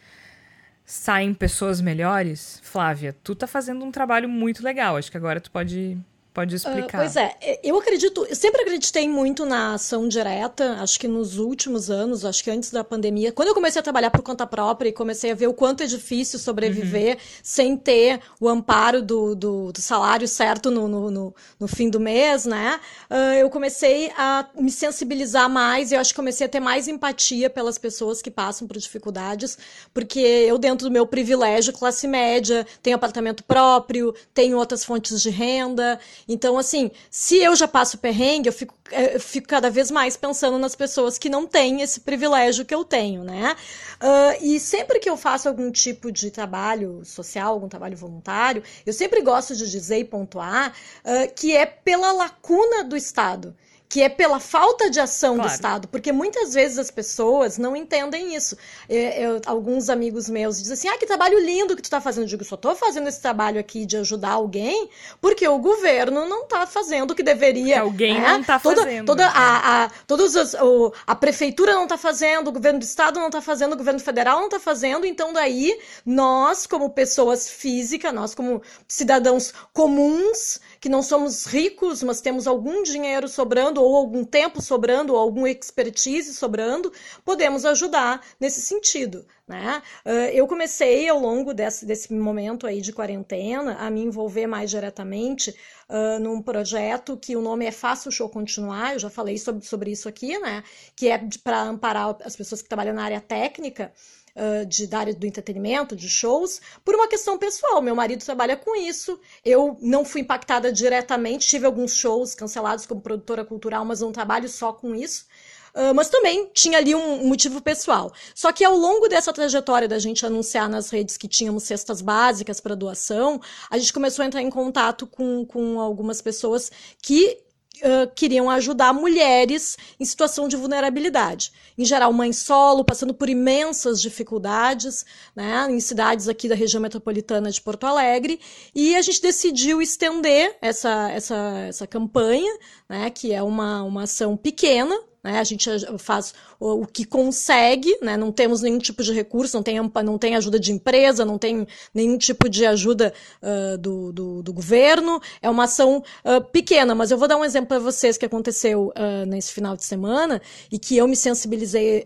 [0.84, 4.96] saem pessoas melhores, Flávia, tu tá fazendo um trabalho muito legal.
[4.96, 5.98] Acho que agora tu pode
[6.34, 6.98] Pode ah, explicar.
[6.98, 11.38] Uh, pois é, eu acredito, eu sempre acreditei muito na ação direta, acho que nos
[11.38, 14.88] últimos anos, acho que antes da pandemia, quando eu comecei a trabalhar por conta própria
[14.88, 17.20] e comecei a ver o quanto é difícil sobreviver uhum.
[17.40, 22.00] sem ter o amparo do, do, do salário certo no, no, no, no, fim do
[22.00, 22.80] mês, né?
[23.08, 26.88] Uh, eu comecei a me sensibilizar mais e eu acho que comecei a ter mais
[26.88, 29.56] empatia pelas pessoas que passam por dificuldades,
[29.94, 35.30] porque eu, dentro do meu privilégio, classe média, tenho apartamento próprio, tenho outras fontes de
[35.30, 35.96] renda
[36.28, 40.16] Então, assim, se eu já passo perrengue, eu fico, é, eu fico cada vez mais
[40.16, 43.56] pensando nas pessoas que não têm esse privilégio que eu tenho, né?
[44.00, 48.92] Uh, e sempre que eu faço algum tipo de trabalho social, algum trabalho voluntário, eu
[48.92, 50.72] sempre gosto de dizer e pontuar
[51.04, 53.54] uh, que é pela lacuna do Estado
[53.94, 55.48] que é pela falta de ação claro.
[55.48, 58.58] do Estado, porque muitas vezes as pessoas não entendem isso.
[58.88, 62.24] Eu, eu, alguns amigos meus dizem assim: ah, que trabalho lindo que tu está fazendo.
[62.24, 64.90] Eu digo, só estou fazendo esse trabalho aqui de ajudar alguém,
[65.20, 67.82] porque o governo não está fazendo o que deveria.
[67.82, 68.30] Porque alguém né?
[68.30, 69.06] não está fazendo.
[69.06, 73.20] Toda a, a, todos as, o, a prefeitura não está fazendo, o governo do Estado
[73.20, 78.12] não está fazendo, o governo federal não está fazendo, então daí nós, como pessoas físicas,
[78.12, 84.22] nós como cidadãos comuns, que não somos ricos, mas temos algum dinheiro sobrando, ou algum
[84.22, 86.92] tempo sobrando, ou algum expertise sobrando,
[87.24, 89.24] podemos ajudar nesse sentido.
[89.48, 89.82] Né?
[90.04, 94.68] Uh, eu comecei ao longo desse, desse momento aí de quarentena a me envolver mais
[94.68, 95.56] diretamente
[95.88, 99.64] uh, num projeto que o nome é Faça o Show Continuar, eu já falei sobre,
[99.64, 100.62] sobre isso aqui, né?
[100.94, 103.90] que é para amparar as pessoas que trabalham na área técnica
[104.34, 107.80] uh, de, da área do entretenimento, de shows, por uma questão pessoal.
[107.80, 113.00] Meu marido trabalha com isso, eu não fui impactada diretamente, tive alguns shows cancelados como
[113.00, 115.26] produtora cultural, mas não trabalho só com isso.
[115.74, 118.12] Uh, mas também tinha ali um motivo pessoal.
[118.32, 122.60] Só que ao longo dessa trajetória da gente anunciar nas redes que tínhamos cestas básicas
[122.60, 126.70] para doação, a gente começou a entrar em contato com, com algumas pessoas
[127.02, 127.44] que
[127.82, 131.52] Uh, queriam ajudar mulheres em situação de vulnerabilidade.
[131.76, 135.04] Em geral, mãe solo, passando por imensas dificuldades,
[135.34, 138.38] né, em cidades aqui da região metropolitana de Porto Alegre,
[138.72, 141.36] e a gente decidiu estender essa, essa,
[141.68, 142.56] essa campanha,
[142.88, 145.38] né, que é uma, uma ação pequena, né?
[145.38, 148.14] A gente faz o, o, que consegue, né?
[148.14, 151.66] não temos nenhum tipo de recurso, não tem, não tem ajuda de empresa, não tem
[151.94, 155.18] nenhum tipo de ajuda uh, do, do, do, governo.
[155.40, 158.88] É uma ação uh, pequena, mas eu vou dar um exemplo para vocês que aconteceu
[158.88, 162.04] uh, nesse final de semana e que eu me sensibilizei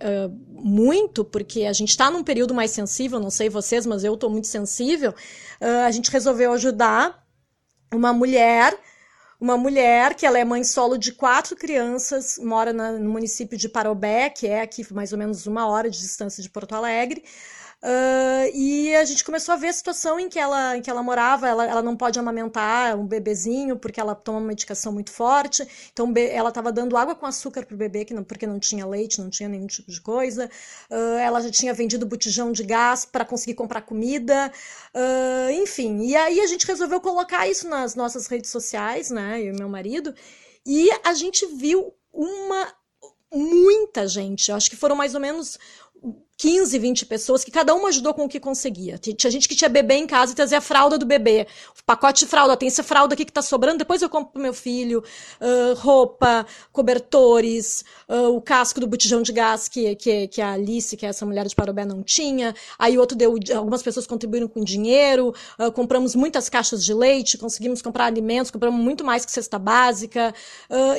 [0.51, 4.31] muito, porque a gente está num período mais sensível, não sei vocês, mas eu estou
[4.31, 5.13] muito sensível.
[5.61, 7.25] a gente resolveu ajudar
[7.93, 8.79] uma mulher
[9.41, 13.69] uma mulher que ela é mãe solo de quatro crianças, mora na, no município de
[13.69, 17.23] Parobé, que é aqui mais ou menos uma hora de distância de Porto Alegre.
[17.81, 21.03] Uh, e a gente começou a ver a situação em que ela, em que ela
[21.03, 21.49] morava.
[21.49, 25.67] Ela, ela não pode amamentar um bebezinho porque ela toma uma medicação muito forte.
[25.93, 29.21] Então ela estava dando água com açúcar para o bebê não, porque não tinha leite,
[29.21, 30.51] não tinha nenhum tipo de coisa.
[30.91, 34.53] Uh, ela já tinha vendido botijão de gás para conseguir comprar comida.
[34.95, 39.41] Uh, enfim, e aí a gente resolveu colocar isso nas nossas redes sociais, né?
[39.41, 40.15] Eu e meu marido.
[40.67, 42.75] E a gente viu uma
[43.33, 44.51] muita gente.
[44.51, 45.59] Eu acho que foram mais ou menos
[46.39, 48.97] 15, 20 pessoas que cada uma ajudou com o que conseguia.
[48.97, 51.49] Tinha gente que tinha bebê em casa e trazia a fralda do bebê.
[51.77, 54.41] O pacote de fralda, tem essa fralda aqui que tá sobrando, depois eu compro pro
[54.41, 55.03] meu filho.
[55.41, 60.97] Uh, roupa, cobertores, uh, o casco do botijão de gás que, que, que a Alice,
[60.97, 62.55] que é essa mulher de Parobé, não tinha.
[62.79, 67.83] Aí outro deu, algumas pessoas contribuíram com dinheiro, uh, compramos muitas caixas de leite, conseguimos
[67.83, 70.33] comprar alimentos, compramos muito mais que cesta básica.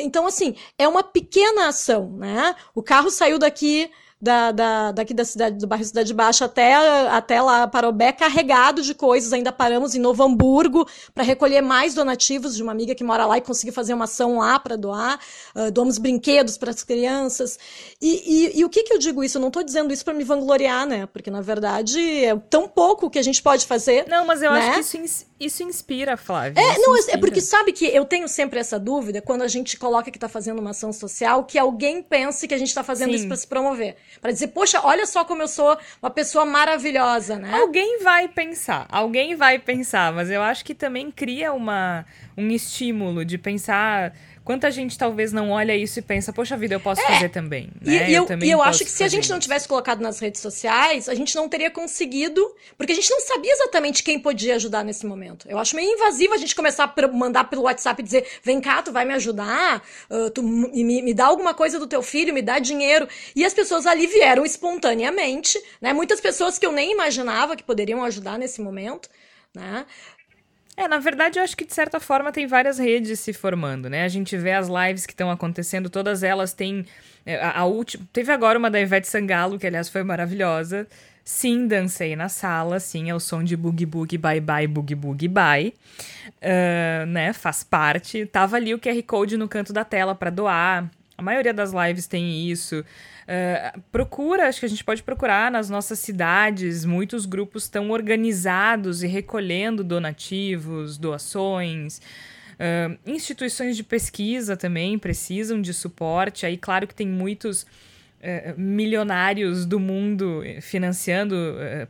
[0.02, 2.54] então, assim, é uma pequena ação, né?
[2.76, 3.90] O carro saiu daqui
[4.22, 6.76] da, da, daqui da cidade, do bairro Cidade Baixa até,
[7.08, 9.32] até lá para o Bé, carregado de coisas.
[9.32, 13.38] Ainda paramos em Novo Hamburgo para recolher mais donativos de uma amiga que mora lá
[13.38, 15.20] e conseguir fazer uma ação lá para doar.
[15.56, 17.58] Uh, doamos brinquedos para as crianças.
[18.02, 19.38] E, e, e, o que, que eu digo isso?
[19.38, 21.06] Eu não estou dizendo isso para me vangloriar, né?
[21.06, 24.06] Porque, na verdade, é tão pouco que a gente pode fazer.
[24.08, 24.60] Não, mas eu né?
[24.60, 26.60] acho que isso, isso inspira, Flávia.
[26.60, 27.18] É, não, inspira.
[27.18, 30.28] é porque sabe que eu tenho sempre essa dúvida quando a gente coloca que está
[30.28, 33.16] fazendo uma ação social, que alguém pense que a gente está fazendo Sim.
[33.16, 37.38] isso para se promover para dizer, poxa, olha só como eu sou uma pessoa maravilhosa,
[37.38, 37.54] né?
[37.54, 42.06] Alguém vai pensar, alguém vai pensar, mas eu acho que também cria uma,
[42.38, 44.14] um estímulo de pensar
[44.50, 47.06] Quanta gente talvez não olha isso e pensa, poxa vida, eu posso é.
[47.06, 47.70] fazer também.
[47.80, 48.10] Né?
[48.10, 49.32] E, eu, eu, e eu acho que se a gente isso.
[49.32, 52.44] não tivesse colocado nas redes sociais, a gente não teria conseguido,
[52.76, 55.48] porque a gente não sabia exatamente quem podia ajudar nesse momento.
[55.48, 58.82] Eu acho meio invasivo a gente começar a mandar pelo WhatsApp e dizer, vem cá,
[58.82, 62.42] tu vai me ajudar, uh, tu me, me dá alguma coisa do teu filho, me
[62.42, 63.08] dá dinheiro.
[63.36, 65.94] E as pessoas ali vieram espontaneamente, né?
[65.94, 69.10] Muitas pessoas que eu nem imaginava que poderiam ajudar nesse momento.
[69.54, 69.86] Né?
[70.80, 74.06] É, na verdade, eu acho que de certa forma tem várias redes se formando, né?
[74.06, 76.86] A gente vê as lives que estão acontecendo, todas elas têm.
[77.26, 78.08] É, a, a última.
[78.14, 80.88] Teve agora uma da Ivete Sangalo, que aliás foi maravilhosa.
[81.22, 85.28] Sim, dancei na sala, sim, é o som de Boogie Boogie Bye Bye Boogie Boogie
[85.28, 85.74] Bye.
[86.38, 88.26] Uh, né, faz parte.
[88.28, 90.90] Tava ali o QR Code no canto da tela para doar.
[91.18, 92.86] A maioria das lives tem isso.
[93.30, 99.04] Uh, procura, acho que a gente pode procurar nas nossas cidades, muitos grupos estão organizados
[99.04, 102.02] e recolhendo donativos, doações.
[102.56, 106.44] Uh, instituições de pesquisa também precisam de suporte.
[106.44, 111.36] Aí, claro que tem muitos uh, milionários do mundo financiando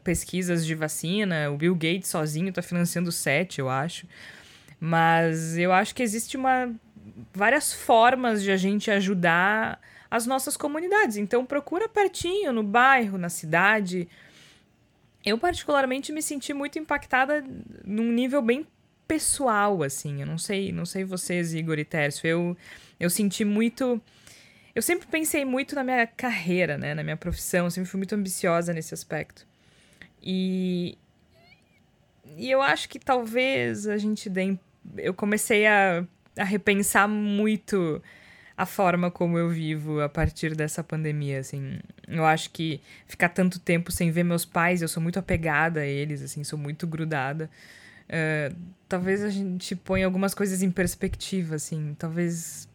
[0.03, 1.49] pesquisas de vacina.
[1.49, 4.05] O Bill Gates sozinho está financiando sete, eu acho.
[4.77, 6.69] Mas eu acho que existe uma
[7.33, 9.79] várias formas de a gente ajudar
[10.09, 11.17] as nossas comunidades.
[11.17, 14.07] Então procura pertinho, no bairro, na cidade.
[15.25, 17.43] Eu particularmente me senti muito impactada
[17.85, 18.65] num nível bem
[19.07, 20.21] pessoal, assim.
[20.21, 22.27] Eu não sei, não sei vocês, Igor e Tércio.
[22.27, 22.57] Eu,
[22.99, 24.01] eu senti muito.
[24.73, 26.93] Eu sempre pensei muito na minha carreira, né?
[26.93, 27.65] Na minha profissão.
[27.65, 29.45] Eu sempre fui muito ambiciosa nesse aspecto.
[30.21, 30.97] E.
[32.37, 34.57] E eu acho que talvez a gente dê.
[34.97, 36.05] Eu comecei a,
[36.37, 38.01] a repensar muito
[38.59, 41.79] a forma como eu vivo a partir dessa pandemia, assim.
[42.05, 45.85] Eu acho que ficar tanto tempo sem ver meus pais, eu sou muito apegada a
[45.85, 47.49] eles, assim, sou muito grudada.
[48.09, 48.53] Uh,
[48.89, 51.95] talvez a gente ponha algumas coisas em perspectiva, assim.
[51.97, 52.67] Talvez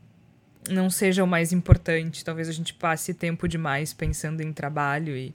[0.71, 2.25] não seja o mais importante.
[2.25, 5.35] Talvez a gente passe tempo demais pensando em trabalho e,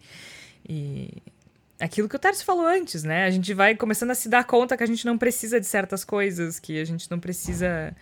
[0.67, 1.13] e
[1.79, 3.25] aquilo que o Tarso falou antes, né?
[3.25, 6.03] A gente vai começando a se dar conta que a gente não precisa de certas
[6.03, 7.95] coisas, que a gente não precisa.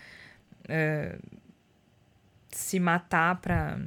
[0.64, 1.47] Uh,
[2.52, 3.80] se matar para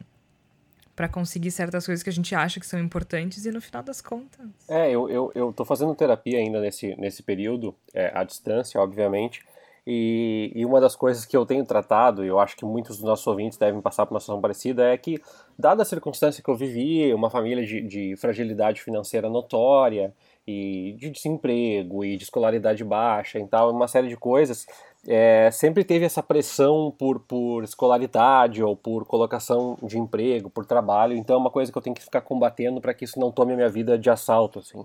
[0.94, 4.02] para conseguir certas coisas que a gente acha que são importantes e no final das
[4.02, 4.46] contas.
[4.68, 9.40] É, eu, eu, eu tô fazendo terapia ainda nesse, nesse período, é, à distância, obviamente,
[9.86, 13.04] e, e, uma das coisas que eu tenho tratado, e eu acho que muitos dos
[13.06, 15.18] nossos ouvintes devem passar por uma situação parecida, é que,
[15.58, 20.12] dada a circunstância que eu vivi, uma família de, de fragilidade financeira notória,
[20.46, 24.66] e de desemprego, e de escolaridade baixa e tal, uma série de coisas,
[25.06, 31.16] é, sempre teve essa pressão por, por escolaridade ou por colocação de emprego, por trabalho.
[31.16, 33.52] Então é uma coisa que eu tenho que ficar combatendo para que isso não tome
[33.52, 34.84] a minha vida de assalto, assim.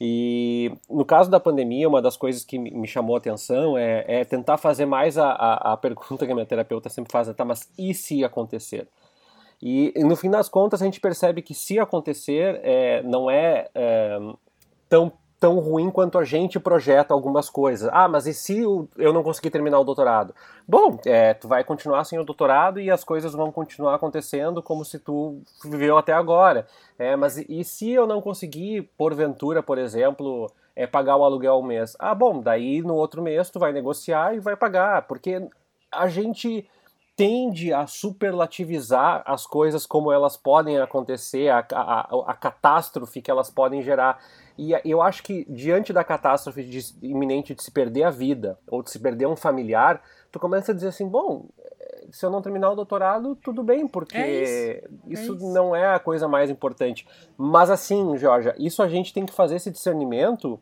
[0.00, 4.24] E no caso da pandemia, uma das coisas que me chamou a atenção é, é
[4.24, 7.44] tentar fazer mais a, a, a, pergunta que a minha terapeuta sempre faz, é, tá,
[7.44, 8.86] mas e se acontecer?
[9.62, 13.68] E, e no fim das contas a gente percebe que se acontecer é, não é,
[13.74, 14.18] é
[14.88, 17.88] tão tão ruim quanto a gente projeta algumas coisas.
[17.92, 20.34] Ah, mas e se eu não conseguir terminar o doutorado?
[20.66, 24.84] Bom, é, tu vai continuar sem o doutorado e as coisas vão continuar acontecendo como
[24.84, 26.66] se tu viveu até agora.
[26.98, 31.62] É, mas e se eu não conseguir, porventura, por exemplo, é, pagar o aluguel ao
[31.62, 31.96] mês?
[31.98, 35.48] Ah, bom, daí no outro mês tu vai negociar e vai pagar, porque
[35.90, 36.68] a gente
[37.18, 43.50] tende a superlativizar as coisas como elas podem acontecer, a, a, a catástrofe que elas
[43.50, 44.20] podem gerar.
[44.58, 48.82] E eu acho que diante da catástrofe de, iminente de se perder a vida ou
[48.82, 50.02] de se perder um familiar,
[50.32, 51.46] tu começa a dizer assim, bom,
[52.10, 55.52] se eu não terminar o doutorado, tudo bem, porque é isso, isso, é isso.
[55.52, 57.06] não é a coisa mais importante.
[57.36, 60.54] Mas assim, Georgia, isso a gente tem que fazer esse discernimento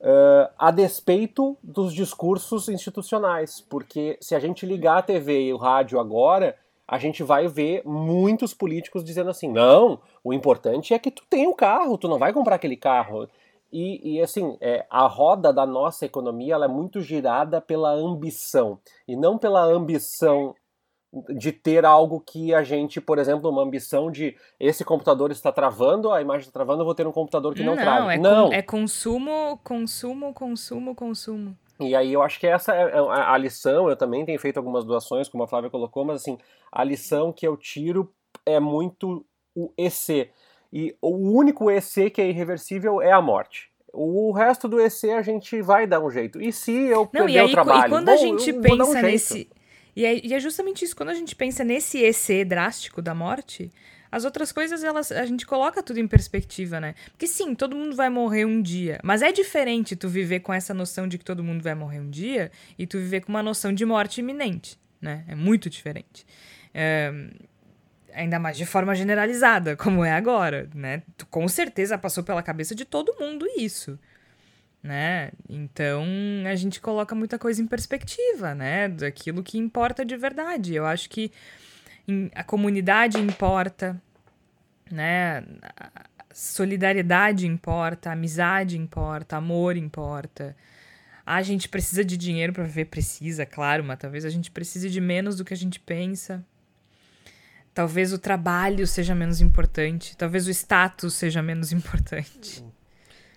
[0.00, 5.56] uh, a despeito dos discursos institucionais, porque se a gente ligar a TV e o
[5.56, 6.56] rádio agora,
[6.88, 11.48] a gente vai ver muitos políticos dizendo assim: não, o importante é que tu tenha
[11.48, 13.28] o um carro, tu não vai comprar aquele carro.
[13.72, 18.78] E, e assim, é, a roda da nossa economia ela é muito girada pela ambição,
[19.08, 20.54] e não pela ambição
[21.30, 26.12] de ter algo que a gente, por exemplo, uma ambição de esse computador está travando,
[26.12, 28.14] a imagem está travando, eu vou ter um computador que não, não trave.
[28.14, 31.56] É não, é consumo, consumo, consumo, consumo.
[31.78, 34.84] E aí eu acho que essa é, é a lição, eu também tenho feito algumas
[34.84, 36.38] doações, como a Flávia colocou, mas assim,
[36.72, 38.12] a lição que eu tiro
[38.44, 39.24] é muito
[39.54, 40.30] o EC.
[40.72, 43.70] E o único EC que é irreversível é a morte.
[43.92, 46.40] O resto do EC a gente vai dar um jeito.
[46.40, 47.86] E se eu Não, perder aí, o trabalho?
[47.86, 49.50] E quando bom, a gente pensa um nesse.
[49.94, 53.72] E é, e é justamente isso, quando a gente pensa nesse EC drástico da morte,
[54.16, 56.94] as outras coisas, elas, a gente coloca tudo em perspectiva, né?
[57.10, 58.98] Porque sim, todo mundo vai morrer um dia.
[59.02, 62.08] Mas é diferente tu viver com essa noção de que todo mundo vai morrer um
[62.08, 65.22] dia e tu viver com uma noção de morte iminente, né?
[65.28, 66.26] É muito diferente.
[66.72, 67.12] É,
[68.14, 71.02] ainda mais de forma generalizada, como é agora, né?
[71.18, 73.98] Tu com certeza passou pela cabeça de todo mundo isso.
[74.82, 75.30] Né?
[75.48, 76.06] Então
[76.48, 78.88] a gente coloca muita coisa em perspectiva, né?
[78.88, 80.74] Daquilo que importa de verdade.
[80.74, 81.30] Eu acho que
[82.34, 84.00] a comunidade importa,
[84.90, 85.44] né?
[86.32, 90.56] Solidariedade importa, amizade importa, amor importa.
[91.24, 95.00] A gente precisa de dinheiro para viver, precisa, claro, mas talvez a gente precise de
[95.00, 96.44] menos do que a gente pensa.
[97.74, 102.64] Talvez o trabalho seja menos importante, talvez o status seja menos importante.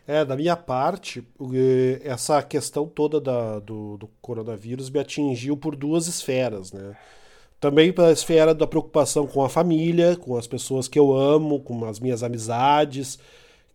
[0.07, 1.23] É, da minha parte,
[1.53, 6.95] eh, essa questão toda da, do, do coronavírus me atingiu por duas esferas, né?
[7.59, 11.85] Também pela esfera da preocupação com a família, com as pessoas que eu amo, com
[11.85, 13.19] as minhas amizades,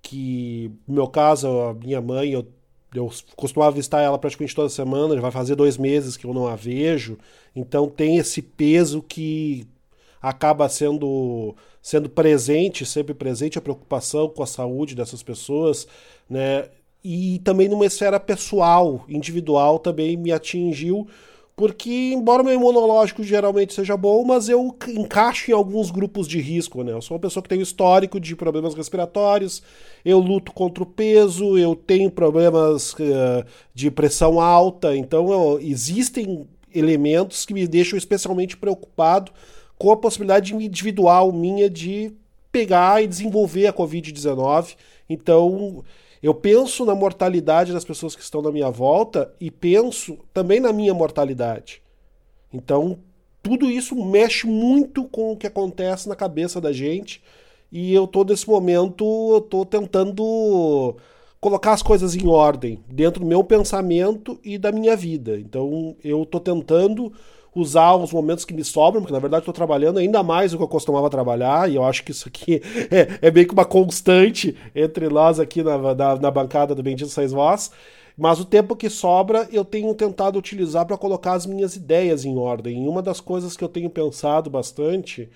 [0.02, 2.46] que no meu caso, a minha mãe, eu
[2.94, 6.46] eu costumava visitar ela praticamente toda semana, já vai fazer dois meses que eu não
[6.46, 7.18] a vejo,
[7.54, 9.66] então tem esse peso que
[10.22, 15.86] acaba sendo sendo presente, sempre presente a preocupação com a saúde dessas pessoas,
[16.30, 16.68] né?
[17.02, 21.06] E também numa esfera pessoal, individual também me atingiu,
[21.56, 26.82] porque embora meu imunológico geralmente seja bom, mas eu encaixo em alguns grupos de risco,
[26.82, 26.92] né?
[26.92, 29.62] Eu sou uma pessoa que tem histórico de problemas respiratórios,
[30.04, 36.46] eu luto contra o peso, eu tenho problemas uh, de pressão alta, então eu, existem
[36.74, 39.30] elementos que me deixam especialmente preocupado
[39.78, 42.12] com a possibilidade individual minha de
[42.50, 44.74] pegar e desenvolver a Covid-19.
[45.08, 45.84] Então,
[46.24, 50.72] eu penso na mortalidade das pessoas que estão na minha volta e penso também na
[50.72, 51.82] minha mortalidade.
[52.50, 52.98] Então,
[53.42, 57.22] tudo isso mexe muito com o que acontece na cabeça da gente.
[57.70, 59.04] E eu tô nesse momento,
[59.34, 60.96] eu tô tentando
[61.38, 65.38] colocar as coisas em ordem dentro do meu pensamento e da minha vida.
[65.38, 67.12] Então, eu tô tentando
[67.54, 70.64] usar os momentos que me sobram, porque na verdade estou trabalhando ainda mais do que
[70.64, 74.56] eu costumava trabalhar, e eu acho que isso aqui é, é meio que uma constante
[74.74, 77.70] entre nós aqui na, na, na bancada do Bendito Seis Voz.
[78.16, 82.36] Mas o tempo que sobra eu tenho tentado utilizar para colocar as minhas ideias em
[82.38, 82.84] ordem.
[82.84, 85.28] E uma das coisas que eu tenho pensado bastante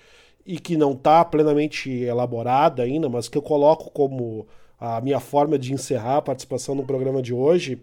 [0.45, 4.47] e que não está plenamente elaborada ainda, mas que eu coloco como
[4.79, 7.79] a minha forma de encerrar a participação no programa de hoje,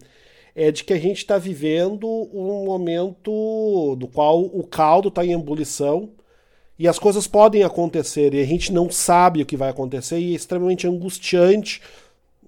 [0.59, 5.33] é de que a gente está vivendo um momento do qual o caldo está em
[5.33, 6.09] ebulição
[6.79, 10.33] e as coisas podem acontecer e a gente não sabe o que vai acontecer e
[10.33, 11.79] é extremamente angustiante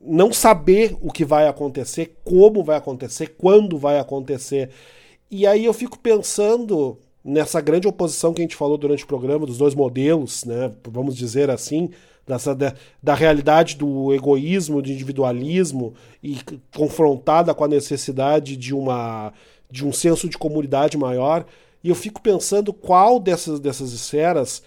[0.02, 4.72] não saber o que vai acontecer, como vai acontecer, quando vai acontecer.
[5.30, 9.46] E aí eu fico pensando nessa grande oposição que a gente falou durante o programa
[9.46, 11.92] dos dois modelos, né, vamos dizer assim,
[12.30, 16.38] dessa, da, da realidade do egoísmo, do individualismo e
[16.76, 19.34] confrontada com a necessidade de, uma,
[19.70, 21.46] de um senso de comunidade maior.
[21.84, 24.62] E eu fico pensando qual dessas, dessas esferas,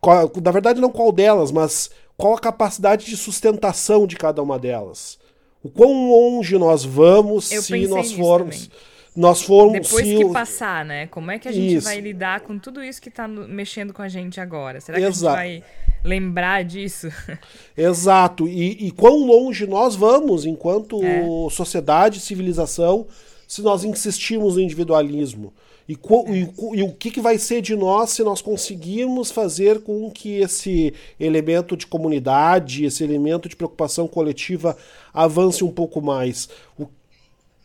[0.00, 4.58] qual, na verdade não qual delas, mas qual a capacidade de sustentação de cada uma
[4.58, 5.18] delas.
[5.62, 8.66] O quão longe nós vamos eu se nós formos.
[8.66, 9.88] Também nós formos.
[9.88, 11.06] Depois que passar, né?
[11.06, 11.86] Como é que a gente isso.
[11.86, 14.80] vai lidar com tudo isso que está mexendo com a gente agora?
[14.80, 15.38] Será que Exato.
[15.38, 17.08] a gente vai lembrar disso.
[17.76, 18.48] Exato.
[18.48, 21.24] E, e quão longe nós vamos, enquanto é.
[21.50, 23.06] sociedade, civilização,
[23.46, 25.52] se nós insistirmos no individualismo?
[25.88, 26.32] E, é.
[26.32, 30.40] e, e, o que, que vai ser de nós se nós conseguirmos fazer com que
[30.40, 34.76] esse elemento de comunidade, esse elemento de preocupação coletiva
[35.12, 36.48] avance um pouco mais?
[36.78, 36.86] O,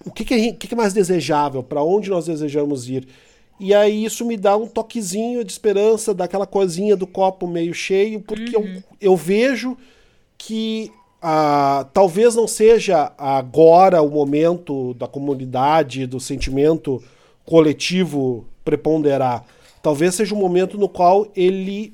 [0.06, 1.64] o que, que, é, que, que é mais desejável?
[1.64, 3.08] Para onde nós desejamos ir?
[3.60, 8.22] E aí isso me dá um toquezinho de esperança, daquela coisinha do copo meio cheio,
[8.22, 8.76] porque uhum.
[8.76, 9.76] eu, eu vejo
[10.38, 10.92] que
[11.22, 17.04] ah, talvez não seja agora o momento da comunidade, do sentimento
[17.44, 19.44] coletivo preponderar.
[19.82, 21.94] Talvez seja um momento no qual ele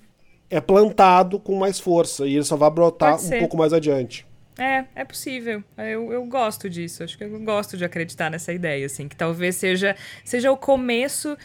[0.49, 4.25] é plantado com mais força e ele só vai brotar um pouco mais adiante.
[4.57, 5.63] É, é possível.
[5.77, 7.03] Eu, eu gosto disso.
[7.03, 11.37] Acho que eu gosto de acreditar nessa ideia, assim, que talvez seja, seja o começo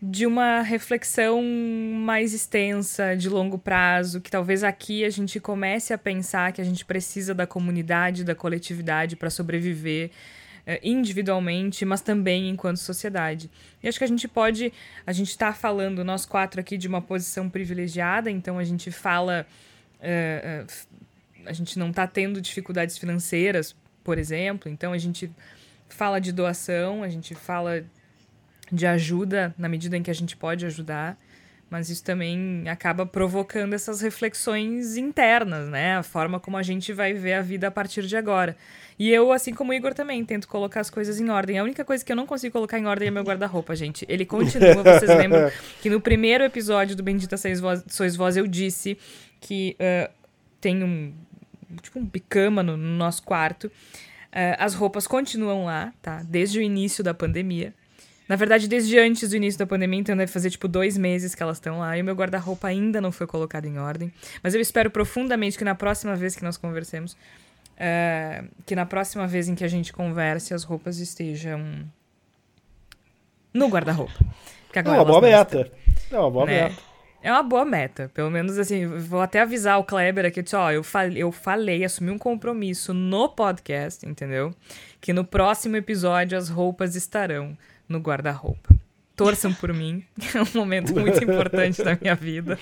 [0.00, 5.98] de uma reflexão mais extensa, de longo prazo, que talvez aqui a gente comece a
[5.98, 10.10] pensar que a gente precisa da comunidade, da coletividade para sobreviver
[10.66, 13.50] eh, individualmente, mas também enquanto sociedade.
[13.82, 14.72] E acho que a gente pode,
[15.06, 19.46] a gente está falando, nós quatro aqui, de uma posição privilegiada, então a gente fala.
[20.00, 20.93] Uh, uh,
[21.46, 25.30] a gente não está tendo dificuldades financeiras, por exemplo, então a gente
[25.88, 27.84] fala de doação, a gente fala
[28.70, 31.18] de ajuda na medida em que a gente pode ajudar,
[31.70, 35.96] mas isso também acaba provocando essas reflexões internas, né?
[35.96, 38.56] A forma como a gente vai ver a vida a partir de agora.
[38.98, 41.58] E eu, assim como o Igor também, tento colocar as coisas em ordem.
[41.58, 44.06] A única coisa que eu não consigo colocar em ordem é meu guarda-roupa, gente.
[44.08, 45.50] Ele continua, vocês lembram
[45.82, 48.96] que no primeiro episódio do Bendita Sois Voz, Sois Voz eu disse
[49.40, 50.12] que uh,
[50.60, 51.12] tem um
[51.82, 53.66] tipo um picama no, no nosso quarto.
[53.66, 56.22] Uh, as roupas continuam lá, tá?
[56.24, 57.72] Desde o início da pandemia.
[58.28, 61.42] Na verdade, desde antes do início da pandemia, então deve fazer tipo dois meses que
[61.42, 61.96] elas estão lá.
[61.96, 64.12] E o meu guarda-roupa ainda não foi colocado em ordem.
[64.42, 69.26] Mas eu espero profundamente que na próxima vez que nós conversemos, uh, que na próxima
[69.26, 71.84] vez em que a gente converse, as roupas estejam
[73.52, 74.14] no guarda-roupa.
[74.74, 75.70] É uma boa meta.
[76.10, 76.62] É uma boa né?
[76.62, 76.93] meta.
[77.24, 78.10] É uma boa meta.
[78.12, 81.82] Pelo menos, assim, vou até avisar o Kleber aqui, disse, ó, eu falei, eu falei,
[81.82, 84.54] assumi um compromisso no podcast, entendeu?
[85.00, 87.56] Que no próximo episódio as roupas estarão
[87.88, 88.83] no guarda-roupa.
[89.16, 90.02] Torçam por mim.
[90.34, 92.58] É um momento muito importante da minha vida.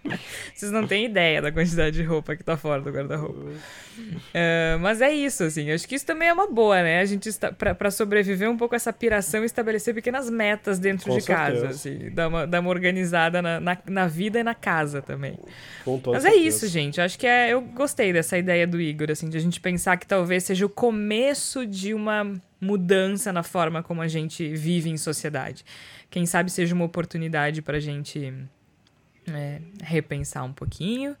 [0.54, 3.40] Vocês não têm ideia da quantidade de roupa que tá fora do guarda-roupa.
[3.40, 5.70] Uh, mas é isso, assim.
[5.70, 7.00] Acho que isso também é uma boa, né?
[7.00, 11.16] A gente está para sobreviver um pouco essa piração e estabelecer pequenas metas dentro Com
[11.16, 11.74] de casa, certeza.
[11.74, 12.10] assim.
[12.10, 15.38] Dar uma, dar uma organizada na, na, na vida e na casa também.
[15.84, 16.48] Com toda Mas é certeza.
[16.48, 17.00] isso, gente.
[17.00, 20.06] Acho que é, eu gostei dessa ideia do Igor, assim, de a gente pensar que
[20.06, 22.34] talvez seja o começo de uma
[22.64, 25.64] mudança na forma como a gente vive em sociedade.
[26.10, 28.32] Quem sabe seja uma oportunidade para a gente
[29.32, 31.16] é, repensar um pouquinho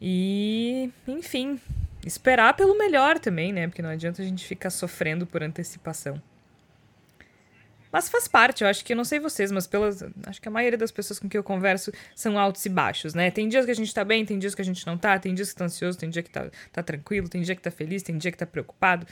[0.00, 1.60] e, enfim,
[2.04, 3.66] esperar pelo melhor também, né?
[3.68, 6.20] Porque não adianta a gente ficar sofrendo por antecipação.
[7.90, 10.76] Mas faz parte, eu acho que, não sei vocês, mas pelas, acho que a maioria
[10.76, 13.30] das pessoas com quem eu converso são altos e baixos, né?
[13.30, 15.34] Tem dias que a gente tá bem, tem dias que a gente não tá, tem
[15.34, 18.02] dias que tá ansioso, tem dia que tá, tá tranquilo, tem dia que tá feliz,
[18.02, 19.06] tem dia que tá preocupado.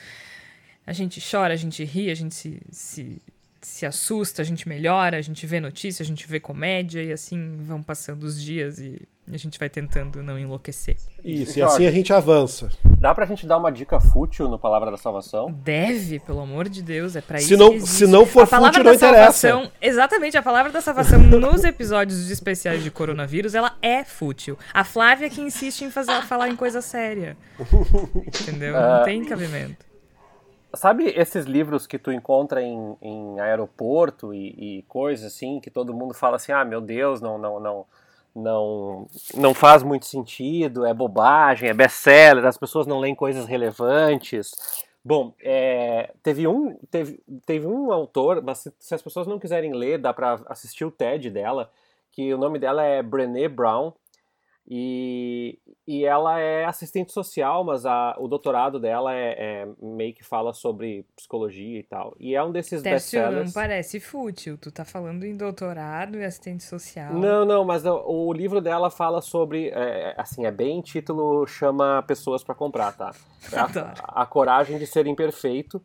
[0.87, 3.23] A gente chora, a gente ri, a gente se, se,
[3.61, 7.57] se assusta, a gente melhora, a gente vê notícia, a gente vê comédia e assim
[7.63, 9.01] vão passando os dias e
[9.33, 10.97] a gente vai tentando não enlouquecer.
[11.25, 12.69] Isso, e assim a gente avança.
[13.01, 15.51] Dá pra gente dar uma dica fútil no Palavra da Salvação?
[15.51, 18.73] Deve, pelo amor de Deus, é pra Se isso não- se não for a palavra
[18.75, 19.71] fútil, não interessa.
[19.81, 24.59] exatamente, a palavra da salvação nos episódios especiais de coronavírus, ela é fútil.
[24.75, 27.35] A Flávia que insiste em fazer, falar em coisa séria.
[28.15, 28.77] Entendeu?
[28.77, 28.99] Ah.
[28.99, 29.87] Não tem cabimento.
[30.77, 35.95] Sabe esses livros que tu encontra em, em aeroporto e, e coisas assim, que todo
[35.95, 37.87] mundo fala assim, ah, meu Deus, não, não, não,
[38.35, 44.53] não, não faz muito sentido, é bobagem, é best-seller, as pessoas não leem coisas relevantes.
[45.05, 49.73] Bom, é, teve, um, teve, teve um autor, mas se, se as pessoas não quiserem
[49.73, 51.71] ler, dá para assistir o TED dela,
[52.11, 53.93] que o nome dela é Brené Brown,
[54.67, 60.25] e, e ela é assistente social, mas a, o doutorado dela é, é meio que
[60.25, 62.15] fala sobre psicologia e tal.
[62.19, 63.53] E é um desses Tércio, não best-sellers.
[63.53, 64.57] parece fútil.
[64.57, 67.13] Tu tá falando em doutorado e assistente social.
[67.13, 72.03] Não, não, mas o, o livro dela fala sobre, é, assim, é bem título chama
[72.07, 73.15] pessoas para comprar, tá?
[73.53, 73.93] É Adoro.
[74.03, 75.81] a, a coragem de ser imperfeito.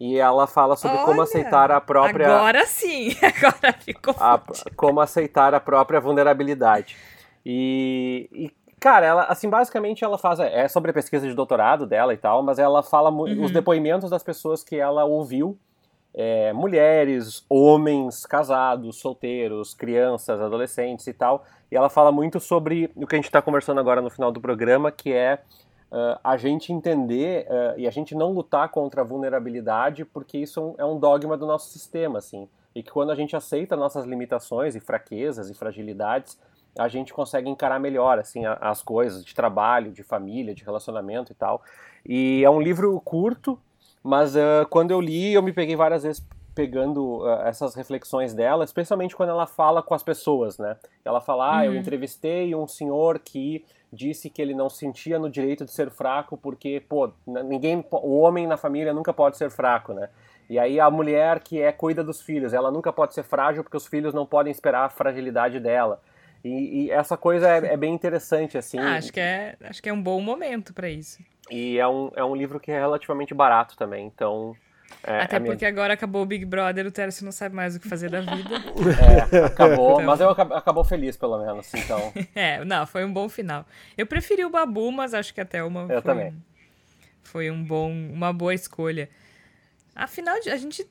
[0.00, 4.40] E ela fala sobre como Olha, aceitar a própria Agora sim, agora ficou a-
[4.76, 6.96] como aceitar a própria vulnerabilidade.
[7.44, 12.12] E, e, cara, ela, assim, basicamente ela faz, é sobre a pesquisa de doutorado dela
[12.12, 13.44] e tal, mas ela fala Uhum.
[13.44, 15.58] os depoimentos das pessoas que ela ouviu,
[16.14, 23.06] é, mulheres, homens, casados, solteiros, crianças, adolescentes e tal, e ela fala muito sobre o
[23.06, 25.38] que a gente está conversando agora no final do programa, que é
[25.90, 30.74] ah, a gente entender ah, e a gente não lutar contra a vulnerabilidade, porque isso
[30.78, 32.48] é um dogma do nosso sistema, assim.
[32.74, 36.38] E que quando a gente aceita nossas limitações e fraquezas e fragilidades,
[36.78, 41.34] a gente consegue encarar melhor, assim, as coisas de trabalho, de família, de relacionamento e
[41.34, 41.62] tal.
[42.06, 43.58] E é um livro curto,
[44.02, 46.24] mas ah, quando eu li, eu me peguei várias vezes
[46.54, 50.76] pegando ah, essas reflexões dela, especialmente quando ela fala com as pessoas, né?
[51.04, 55.28] Ela fala, ah, eu entrevistei um senhor que disse que ele não se sentia no
[55.28, 59.92] direito de ser fraco porque, pô, ninguém, o homem na família nunca pode ser fraco,
[59.92, 60.08] né?
[60.48, 63.76] E aí a mulher que é cuida dos filhos, ela nunca pode ser frágil porque
[63.76, 66.00] os filhos não podem esperar a fragilidade dela.
[66.48, 68.78] E, e essa coisa é, é bem interessante, assim.
[68.80, 71.18] Ah, acho que é, acho que é um bom momento pra isso.
[71.50, 74.54] E é um, é um livro que é relativamente barato também, então.
[75.02, 77.80] É, Até minha- porque agora acabou o Big Brother, o Tércio não sabe mais o
[77.80, 78.56] que fazer da vida.
[79.32, 80.06] é, acabou, Então.
[80.06, 82.12] mas eu acab- acabou feliz, pelo menos, então.
[82.34, 83.66] É, não, foi um bom final.
[83.96, 86.34] Eu preferi o Babu, mas acho que até uma Eu foi, também.
[87.22, 89.08] foi um bom, uma boa escolha.
[89.94, 90.86] Afinal, a gente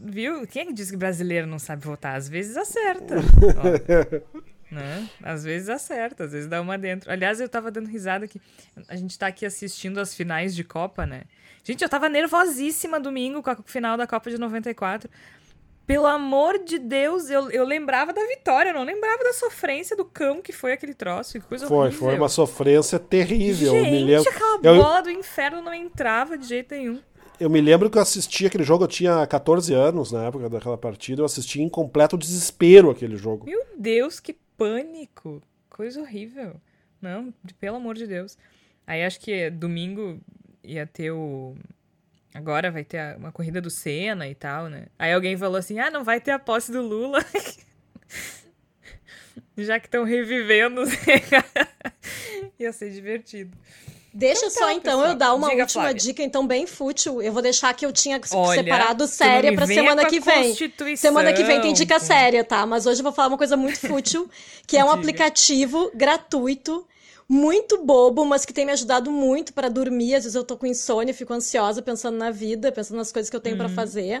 [0.00, 2.14] viu, quem é que diz que brasileiro não sabe votar?
[2.16, 3.16] Às vezes acerta.
[4.70, 5.08] Né?
[5.22, 7.10] Às vezes acerta, às vezes dá uma dentro.
[7.10, 8.40] Aliás, eu tava dando risada que
[8.88, 11.22] a gente tá aqui assistindo as finais de Copa, né?
[11.64, 15.10] Gente, eu tava nervosíssima domingo com a final da Copa de 94.
[15.86, 20.04] Pelo amor de Deus, eu, eu lembrava da vitória, eu não lembrava da sofrência do
[20.04, 21.32] cão que foi aquele troço.
[21.32, 21.98] Que coisa Foi, horrível.
[21.98, 23.74] foi uma sofrência terrível.
[23.74, 27.00] eu me Gente, lembro, aquela eu, bola do inferno não entrava de jeito nenhum.
[27.40, 30.78] eu me lembro que eu assisti aquele jogo, eu tinha 14 anos na época daquela
[30.78, 33.46] partida, eu assisti em completo desespero aquele jogo.
[33.46, 35.42] Meu Deus, que pânico.
[35.70, 36.60] Coisa horrível.
[37.00, 38.36] Não, pelo amor de Deus.
[38.86, 40.20] Aí acho que domingo
[40.62, 41.56] ia ter o.
[42.34, 44.88] Agora vai ter uma corrida do Senna e tal, né?
[44.98, 47.24] Aí alguém falou assim: ah, não vai ter a posse do Lula.
[49.56, 50.82] Já que estão revivendo.
[52.58, 53.56] ia ser divertido.
[54.12, 55.08] Deixa Então só tá, então pessoal.
[55.12, 56.00] eu dar uma Diga, última Flávia.
[56.00, 57.22] dica, então bem fútil.
[57.22, 60.54] Eu vou deixar que eu tinha Olha, separado séria pra semana que vem.
[60.96, 62.66] Semana que vem tem dica com- séria, tá?
[62.66, 64.28] Mas hoje eu vou falar uma coisa muito fútil,
[64.66, 64.98] que é um Diga.
[64.98, 66.84] aplicativo gratuito,
[67.28, 70.16] muito bobo, mas que tem me ajudado muito pra dormir.
[70.16, 73.36] Às vezes eu tô com insônia, fico ansiosa pensando na vida, pensando nas coisas que
[73.36, 73.74] eu tenho pra Uhum.
[73.74, 74.18] fazer.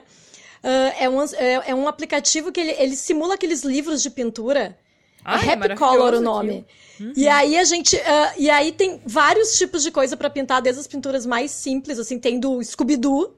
[0.62, 4.78] Uh, é, um, é, é, um aplicativo que ele, ele simula aqueles livros de pintura.
[5.24, 6.64] Ah, é Happy Color o nome.
[6.98, 7.12] Uhum.
[7.16, 7.96] E aí a gente.
[7.96, 11.98] Uh, e aí tem vários tipos de coisa para pintar, desde as pinturas mais simples,
[11.98, 13.36] assim, tem do Scooby-Doo.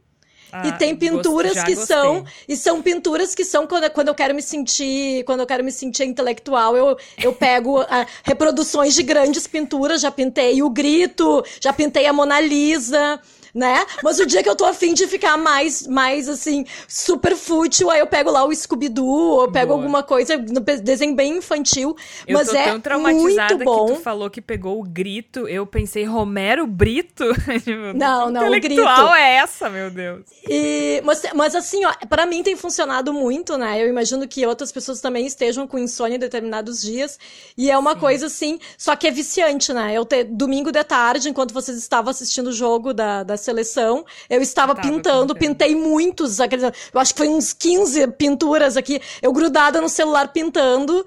[0.54, 1.96] Ah, e tem pinturas que gostei.
[1.96, 5.64] são e são pinturas que são quando, quando eu quero me sentir quando eu quero
[5.64, 7.86] me sentir intelectual eu, eu pego uh,
[8.22, 13.18] reproduções de grandes pinturas já pintei o grito já pintei a Mona Lisa
[13.54, 13.84] né?
[14.02, 18.00] Mas o dia que eu tô afim de ficar mais, mais assim, super fútil, aí
[18.00, 19.80] eu pego lá o Scooby-Doo, ou eu pego Boa.
[19.80, 21.96] alguma coisa, desenho bem infantil.
[22.26, 23.86] Eu mas é tão traumatizada muito bom.
[23.86, 27.24] que tu falou que pegou o grito, eu pensei, Romero Brito?
[27.62, 28.80] Tipo, não, não, o grito.
[28.82, 30.24] é essa, meu Deus.
[30.48, 33.82] E, mas, mas assim, ó, pra mim tem funcionado muito, né?
[33.82, 37.18] Eu imagino que outras pessoas também estejam com insônia em determinados dias.
[37.56, 38.00] E é uma Sim.
[38.00, 39.92] coisa assim, só que é viciante, né?
[39.94, 44.40] Eu ter domingo de tarde, enquanto vocês estavam assistindo o jogo da, da seleção, eu
[44.40, 49.88] estava pintando, pintei muitos, eu acho que foi uns 15 pinturas aqui, eu grudada no
[49.88, 51.04] celular pintando.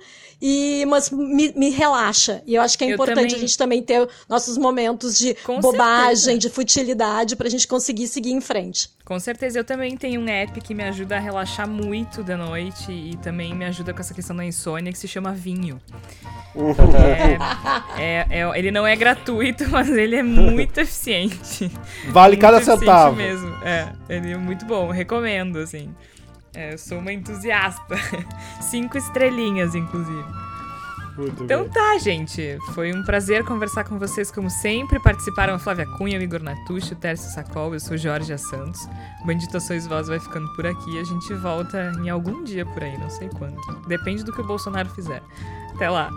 [0.48, 2.44] E, mas me, me relaxa.
[2.46, 3.36] E eu acho que é importante também...
[3.36, 6.38] a gente também ter nossos momentos de Com bobagem, certeza.
[6.38, 8.92] de futilidade, pra gente conseguir seguir em frente.
[9.04, 12.92] Com certeza, eu também tenho um app que me ajuda a relaxar muito da noite
[12.92, 15.82] e também me ajuda com essa questão da insônia que se chama Vinho.
[17.98, 21.72] é, é, é, ele não é gratuito, mas ele é muito eficiente.
[22.10, 23.16] Vale muito cada centavo.
[23.16, 23.50] mesmo.
[23.64, 25.90] É, ele é muito bom, recomendo, assim.
[26.56, 27.96] É, eu sou uma entusiasta.
[28.62, 30.26] Cinco estrelinhas, inclusive.
[31.18, 31.72] Muito então bem.
[31.72, 32.58] tá, gente.
[32.74, 35.00] Foi um prazer conversar com vocês, como sempre.
[35.00, 38.82] Participaram a Flávia Cunha, o Igor Natucci, o Tércio Sacol, eu sou Jorge Santos.
[39.22, 41.00] O Bendito Sois Voz vai ficando por aqui.
[41.00, 43.56] A gente volta em algum dia por aí, não sei quando.
[43.88, 45.22] Depende do que o Bolsonaro fizer.
[45.74, 46.10] Até lá.